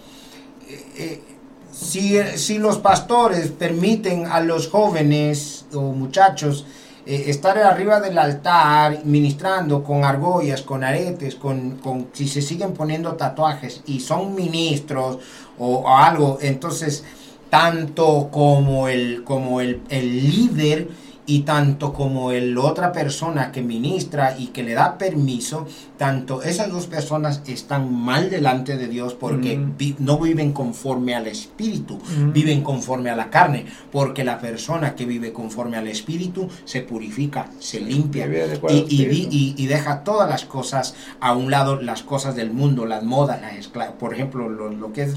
[0.69, 1.23] Eh, eh,
[1.71, 6.65] si, si los pastores permiten a los jóvenes o muchachos
[7.07, 12.73] eh, estar arriba del altar ministrando con argollas, con aretes, con, con si se siguen
[12.73, 15.19] poniendo tatuajes y son ministros
[15.57, 17.05] o, o algo, entonces
[17.49, 20.89] tanto como el como el, el líder
[21.29, 25.67] y tanto como el otra persona que ministra y que le da permiso,
[25.97, 29.77] tanto esas dos personas están mal delante de Dios porque Mm.
[29.77, 32.31] vi- no viven conforme al espíritu, Mm.
[32.31, 37.49] viven conforme a la carne, porque la persona que vive conforme al espíritu se purifica,
[37.59, 38.25] se limpia
[38.69, 42.85] y, y y- y deja todas las cosas a un lado, las cosas del mundo,
[42.85, 43.67] las modas, las
[43.99, 45.15] por ejemplo, lo, lo que es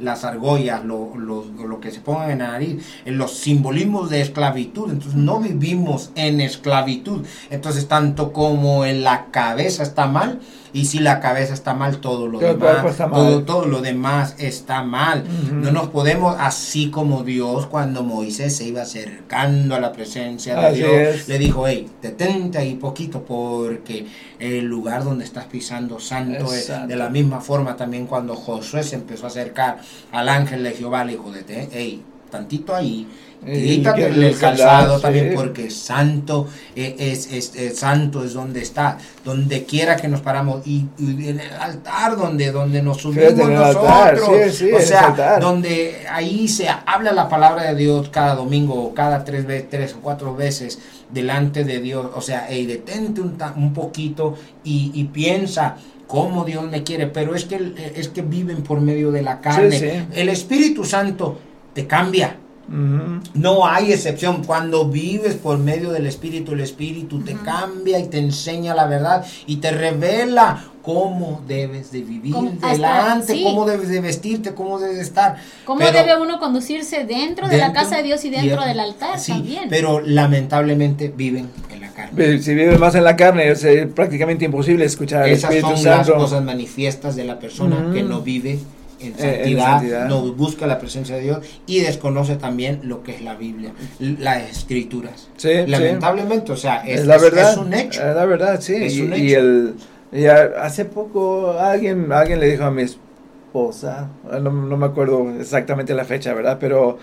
[0.00, 4.22] las argollas, lo, lo- lo que se pongan en la nariz, en los simbolismos de
[4.22, 4.90] esclavitud.
[4.90, 7.24] Entonces no vivimos en esclavitud.
[7.50, 10.40] Entonces tanto como en la cabeza está mal,
[10.74, 13.20] y si la cabeza está mal, todo lo Todo demás, está mal.
[13.20, 15.22] todo, todo lo demás está mal.
[15.46, 15.54] Ujú.
[15.56, 20.66] No nos podemos, así como Dios, cuando Moisés se iba acercando a la presencia de
[20.66, 21.28] Así Dios, es.
[21.28, 24.06] le dijo, hey, detente ahí poquito porque
[24.38, 28.94] el lugar donde estás pisando santo Es de la misma forma también cuando Josué se
[28.96, 29.78] empezó a acercar
[30.10, 33.06] al ángel de Jehová, le dijo, detente, hey, tantito ahí,
[33.44, 38.34] Y quítate que el, el calzado también porque santo eh, es, es- es santo es
[38.34, 42.98] donde está, donde quiera que nos paramos y, y en el altar donde, donde nos
[42.98, 44.18] subimos nosotros, altar,
[44.50, 45.08] sí, sí, o sea,
[45.40, 49.94] donde ahí se habla la palabra de Dios cada domingo o cada tres, ve- tres
[49.94, 50.78] o cuatro veces
[51.10, 52.06] delante de Dios.
[52.14, 55.76] O sea, hey, detente un, poquito y, y piensa
[56.06, 57.08] cómo Dios me quiere.
[57.08, 59.78] Pero es que, es que viven por medio de la carne.
[59.78, 60.06] sí.
[60.14, 61.38] El Espíritu Santo
[61.74, 62.36] te cambia.
[62.68, 64.44] No hay excepción.
[64.44, 69.24] Cuando vives por medio del Espíritu, el Espíritu te cambia y te enseña la verdad
[69.46, 73.42] y te revela cómo debes de vivir Cómo- delante, sí.
[73.44, 75.36] cómo debes de vestirte, cómo debes de estar.
[75.64, 79.18] ¿Cómo Pero- debe uno conducirse dentro, de la casa de Dios y dentro del altar
[79.18, 79.68] sí, también?
[79.68, 82.38] Pero lamentablemente viven en la carne.
[82.40, 85.90] Si vives más en la carne, es eh, prácticamente imposible escuchar al Esas Espíritu son
[85.90, 88.58] las cosas manifiestas de la persona que no vive
[89.06, 90.08] en en santidad, santidad.
[90.08, 94.50] no busca la presencia de Dios y desconoce también lo que es la Biblia, las
[94.50, 95.28] escrituras.
[95.36, 95.66] Sí, sí.
[95.70, 97.52] Lamentablemente, o sea, es, es la verdad.
[97.52, 98.00] es un hecho.
[98.08, 98.74] Es la verdad, sí.
[98.76, 99.38] Es y, un y hecho.
[99.40, 99.74] el,
[100.12, 105.94] y hace poco alguien, alguien le dijo a mi esposa, no, no me acuerdo exactamente
[105.94, 106.58] la fecha, ¿verdad?
[106.60, 106.98] Pero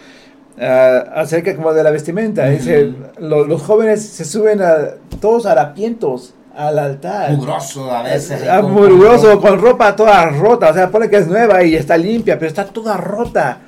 [0.59, 2.47] ah, acerca como de la vestimenta.
[2.49, 2.97] Dice, Ujú.
[3.25, 4.77] lo- los jóvenes se suben a,
[5.21, 7.31] todos harapientos al altar.
[7.31, 8.43] Mugroso a veces.
[8.49, 11.95] Ah, con- mugroso, con ropa toda rota, o sea, pone que es nueva y está
[11.97, 13.59] limpia, pero está toda rota.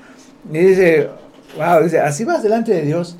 [0.51, 1.09] Y dice,
[1.57, 3.17] wow, dice, así vas delante de Dios,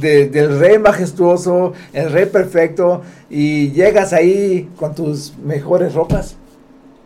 [0.00, 6.36] de- del rey majestuoso, el rey perfecto, y llegas ahí con tus mejores ropas.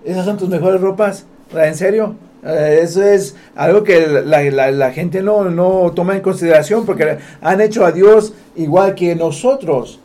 [0.05, 1.25] Esas son tus mejores ropas,
[1.55, 2.15] ¿en serio?
[2.45, 7.19] Eh, eso es algo que la, la- la gente no, no toma en consideración porque
[7.41, 9.99] han hecho a Dios igual que nosotros.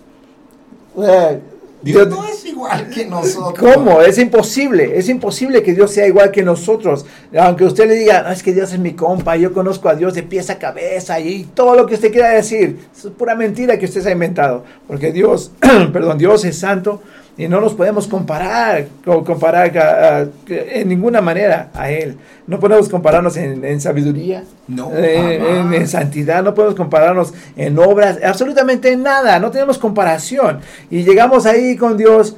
[1.83, 3.73] Dios no es igual que nosotros.
[3.73, 4.01] ¿Cómo?
[4.01, 7.05] Es imposible, es imposible que Dios sea igual que nosotros.
[7.37, 10.13] Aunque usted le diga, "Ah, es que Dios es mi compa, yo conozco a Dios
[10.13, 13.85] de pies a cabeza y todo lo que usted quiera decir, es pura mentira que
[13.85, 14.63] usted se ha inventado.
[14.87, 15.51] Porque Dios,
[15.93, 17.01] perdón, Dios es santo
[17.37, 22.17] y no nos podemos comparar, co- comparar a- a- en ninguna manera a Él.
[22.45, 27.79] No podemos compararnos en, en sabiduría, No, eh, en, en santidad, no podemos compararnos en
[27.79, 30.59] obras, absolutamente en nada, no tenemos comparación.
[30.91, 32.35] Y llegamos ahí con Dios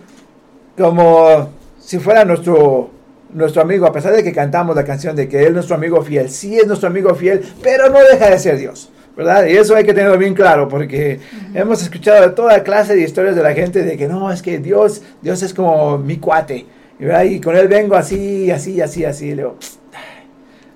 [0.78, 2.90] como si fuera nuestro,
[3.34, 6.02] nuestro amigo, a pesar de que cantamos la canción de que Él es nuestro amigo
[6.04, 8.90] fiel, sí es nuestro amigo fiel, pero no deja de ser Dios.
[9.16, 9.46] ¿Verdad?
[9.48, 11.20] Y eso hay que tenerlo bien claro, porque
[11.54, 14.58] hemos escuchado de toda clase de historias de la gente de que no, es que
[14.58, 16.66] Dios, Dios es como mi cuate,
[17.00, 17.24] ¿verdad?
[17.24, 19.28] y con él vengo así, así, así, así.
[19.30, 19.56] Le digo,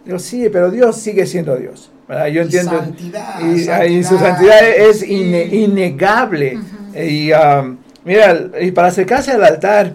[0.05, 1.91] digo, sí, pero Dios sigue siendo Dios.
[2.07, 2.27] ¿verdad?
[2.27, 2.71] Yo Y entiendo.
[2.79, 4.29] santidad, y, y su santidad.
[4.59, 6.57] santidad es ine- innegable.
[6.57, 6.97] Ujú.
[6.99, 9.93] Y um, mira, y para acercarse al altar,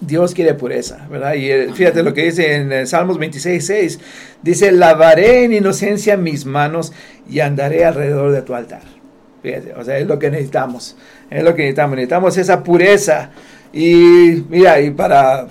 [0.00, 1.34] Dios quiere pureza, ¿verdad?
[1.34, 4.00] Y eh, fíjate lo que dice en eh, Salmos 26, 6.
[4.42, 6.92] Dice, lavaré en inocencia mis manos
[7.28, 8.82] y andaré alrededor de tu altar.
[9.42, 10.96] Fíjate, o sea, es lo que necesitamos.
[11.30, 11.96] Es lo que necesitamos.
[11.96, 13.30] Necesitamos esa pureza.
[13.72, 15.46] Y mira, y para,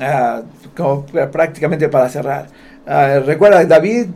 [0.00, 0.42] ah,
[0.76, 2.46] como prácticamente para cerrar.
[2.86, 4.06] ah, recuerda, David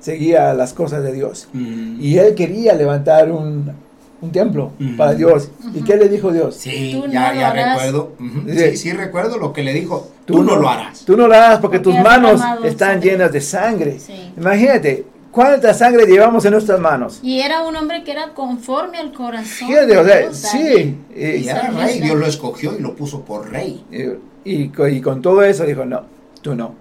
[0.00, 1.48] seguía las cosas de Dios.
[1.52, 1.98] Mm.
[2.00, 3.72] Y él quería levantar un,
[4.20, 4.96] un templo Ujú.
[4.96, 5.50] para Dios.
[5.74, 6.54] ¿Y qué le dijo Dios?
[6.56, 8.12] Sí, Tú ya, no ya recuerdo.
[8.18, 8.40] Ujú.
[8.46, 10.10] Dice, Sí, sí recuerdo lo que le dijo.
[10.24, 11.04] Tú, no, lo harás.
[11.04, 13.10] Tú no lo harás porque, Porque tus manos están sangre.
[13.10, 13.98] llenas de sangre.
[14.00, 14.32] Sí.
[14.36, 17.20] Imagínate, ¿cuánta sangre llevamos en nuestras manos?
[17.22, 19.68] Y era un hombre que era conforme al corazón.
[19.68, 20.64] Fíjate, de o sea, Dios, David.
[20.76, 20.96] sí.
[21.14, 23.84] Y Y, era rey, Dios lo escogió y lo puso por rey.
[23.92, 26.02] y- y y con todo eso dijo, no,
[26.40, 26.74] tú no,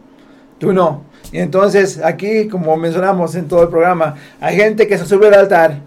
[0.60, 1.02] tú no.
[1.32, 5.34] Y entonces aquí, como mencionamos en todo el programa, hay gente que se sube al
[5.34, 5.80] altar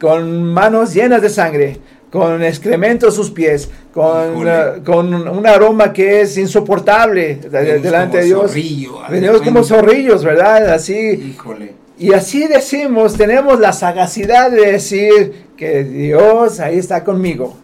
[0.00, 1.76] con manos llenas de sangre,
[2.10, 8.18] con excremento a sus pies, con, eh, con un aroma que es insoportable Venimos delante
[8.18, 8.50] de Dios.
[8.50, 10.72] zorrillo, Venimos como zorrillos, ¿verdad?
[10.72, 11.32] Así.
[11.34, 11.74] Híjole.
[11.98, 17.58] Y así decimos, tenemos la sagacidad de decir que Dios ahí está conmigo.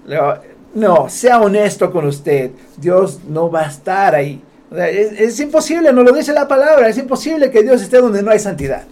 [0.74, 2.50] No, sea honesto con usted.
[2.76, 4.42] Dios no va a estar ahí.
[4.76, 8.30] Es, es imposible, no lo dice la palabra, es imposible que Dios esté donde no
[8.30, 8.82] hay santidad.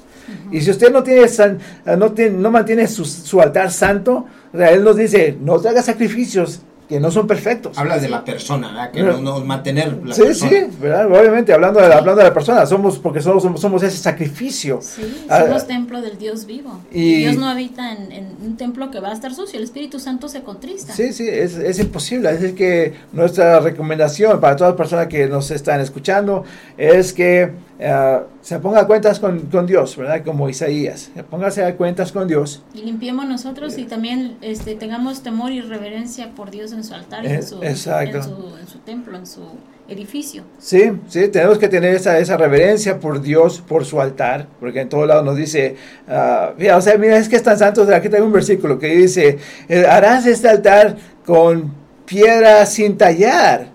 [0.51, 1.59] Y si usted no tiene, san-
[1.99, 5.68] no tiene, no mantiene su, su altar santo, o sea, Él nos dice, no te
[5.68, 7.79] hagas sacrificios que no son perfectos.
[7.79, 8.91] Habla de la persona, ¿verdad?
[8.91, 10.51] Que no, no mantener la Sí, persona.
[10.51, 11.07] sí, ¿verdad?
[11.07, 14.81] Obviamente, hablando de, la, hablando de la persona, somos, porque somos, somos, somos ese sacrificio.
[14.83, 16.79] Sí, Ah, somos templo del Dios vivo.
[16.93, 19.57] y- Dios no habita en, en un templo que va a estar sucio.
[19.57, 20.93] El Espíritu Santo se contrista.
[20.93, 22.29] Sí, sí, es, es imposible.
[22.29, 26.45] Así que nuestra recomendación para todas las personas que nos están escuchando
[26.77, 30.22] es que eh, se ponga a cuentas con, con Dios, ¿verdad?
[30.25, 31.11] Como Isaías.
[31.31, 32.62] Póngase a cuentas con Dios.
[32.75, 37.27] Y limpiemos nosotros y también este, tengamos temor y reverencia por Dios en su altar,
[37.27, 38.18] Eh, en, su, exacto.
[38.18, 39.43] en, su, en su templo, en su
[39.89, 40.45] edificio.
[40.59, 44.89] Sí, sí, tenemos que tener esa, esa reverencia por Dios, por su altar, porque en
[44.89, 45.77] todos lados nos dice,
[46.09, 48.33] ah, mira, o sea, mira, es que es tan santo, o sea, aquí tengo un
[48.33, 50.97] versículo que dice, eh, harás este altar
[51.27, 51.75] con
[52.07, 53.74] piedra sin tallar.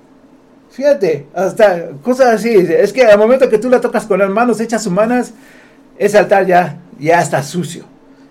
[0.80, 4.62] Fíjate, hasta cosas así, es que al momento que tú la tocas con las manos
[4.62, 5.34] hechas humanas,
[5.98, 7.84] ese altar ya, ya está sucio.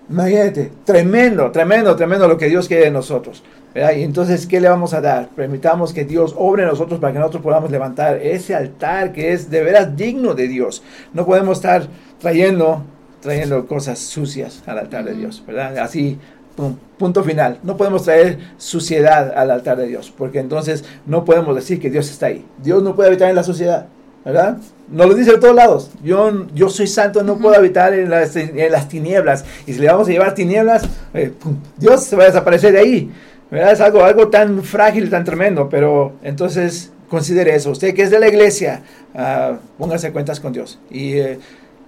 [0.09, 3.43] Imagínate, tremendo, tremendo, tremendo lo que Dios quiere de nosotros.
[3.75, 3.93] ¿verdad?
[3.97, 5.29] Y entonces, ¿qué le vamos a dar?
[5.29, 9.51] Permitamos que Dios obre en nosotros para que nosotros podamos levantar ese altar que es
[9.51, 10.83] de veras digno de Dios.
[11.13, 11.87] No podemos estar
[12.19, 12.83] trayendo,
[13.21, 15.77] trayendo cosas sucias al altar de Dios, ¿verdad?
[15.77, 16.19] Así,
[16.59, 17.61] pum, punto final.
[17.63, 22.11] No podemos traer suciedad al altar de Dios, porque entonces no podemos decir que Dios
[22.11, 22.45] está ahí.
[22.61, 23.87] Dios no puede habitar en la suciedad,
[24.25, 24.59] ¿verdad?
[24.91, 25.93] Nos lo dice de todos lados.
[26.03, 29.45] Yo, yo soy santo, no puedo habitar en las, en las tinieblas.
[29.67, 30.83] Y si le vamos a llevar tinieblas,
[31.15, 33.13] eh, pum, Dios se va a desaparecer de ahí.
[33.53, 33.73] ¿verdad?
[33.73, 37.71] Es algo, algo tan frágil, tan tremendo, pero entonces considere eso.
[37.71, 38.83] Usted que es de la iglesia,
[39.15, 40.81] ah, póngase cuentas con Dios.
[40.91, 41.39] Y eh,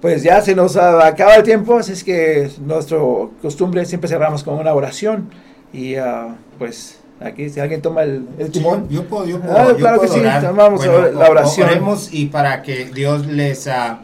[0.00, 2.98] pues ya se nos acaba el tiempo, así es que nuestra
[3.42, 5.30] costumbre siempre cerramos con una oración.
[5.72, 8.88] Y ah, pues aquí si alguien toma el, el timón.
[8.88, 10.92] Yo puedo, yo puedo, Ah, yo claro que puedo sí, tomamos la
[11.28, 11.68] o- oración.
[11.68, 14.00] Oremos y para que Dios les, ah,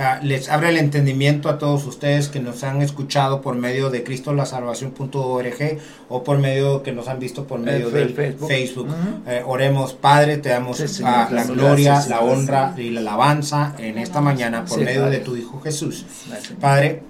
[0.00, 4.02] ah, les abra el entendimiento a todos ustedes que nos han escuchado por medio de
[4.02, 5.78] cristolasalvación.org
[6.08, 8.88] o por medio que nos han visto por medio de Facebook.
[9.26, 13.74] Eh, oremos, Padre, te damos Sí, Señor, la gloria, gracias, la honra y la alabanza
[13.78, 15.18] en esta mañana por Sí, medio Padre.
[15.18, 16.04] de tu Hijo Jesús.
[16.28, 16.58] Gracias.
[16.60, 17.02] Padre,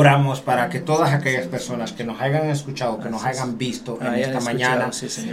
[0.00, 4.08] oramos para que todas aquellas personas que nos hayan escuchado, que nos hayan visto en
[4.20, 4.74] esta mañana,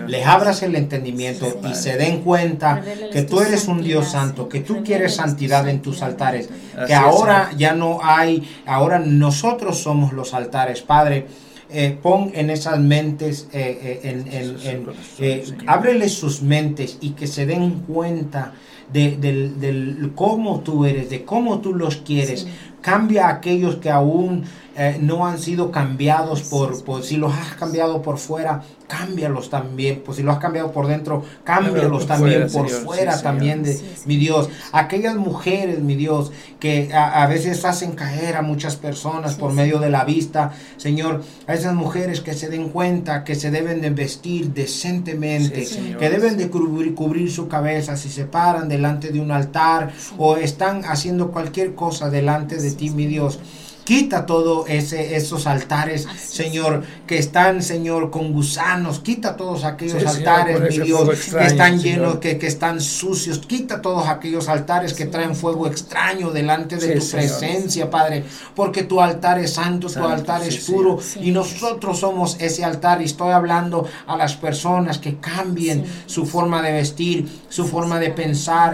[0.07, 4.61] les abras el entendimiento y se den cuenta que tú eres un Dios santo, que
[4.61, 6.49] tú quieres santidad en tus altares,
[6.87, 11.27] que ahora ya no hay, ahora nosotros somos los altares, Padre.
[11.75, 14.85] eh, pon en esas mentes, eh, eh, en, en- Sus en-
[15.19, 18.51] eh, ábreles sus mentes y que se den cuenta
[18.91, 22.41] de, del, del cómo tú eres, de cómo tú los quieres.
[22.41, 22.47] Sí.
[22.81, 24.43] Cambia a aquellos que aún
[24.75, 30.01] eh, no han sido cambiados por, por, si los has cambiado por fuera, cámbialos también,
[30.03, 32.85] pues si los has cambiado por dentro, cámbialos también fuera, por Señor.
[32.85, 34.49] fuera Sí, también de mi Dios.
[34.71, 39.79] Aquellas mujeres, mi Dios, que a, a veces hacen caer a muchas personas por medio
[39.79, 43.89] de la vista, Señor, a esas mujeres que se den cuenta que se deben de
[43.89, 45.67] vestir decentemente,
[45.99, 50.37] que deben de cubrir, cubrir su cabeza si se paran delante de un altar o
[50.37, 53.39] están haciendo cualquier cosa delante de ti, mi Dios.
[53.83, 56.29] Quita todo ese, esos altares, Así es.
[56.29, 58.99] Señor, que están, Señor, con gusanos.
[58.99, 61.83] Quita todos aquellos Sí, altares, mi Dios, que están Señor.
[61.83, 63.39] llenos, que, que están sucios.
[63.39, 67.25] Quita todos aquellos altares que traen fuego extraño delante de Sí, tu Señor.
[67.39, 68.23] presencia, Padre.
[68.55, 70.99] Porque tu altar es santo, tu altar sí, es puro.
[71.01, 71.19] Sí.
[71.21, 73.01] Y nosotros somos ese altar.
[73.01, 75.91] Y estoy hablando a las personas que cambien Sí.
[76.05, 78.71] su forma de vestir, su forma de pensar,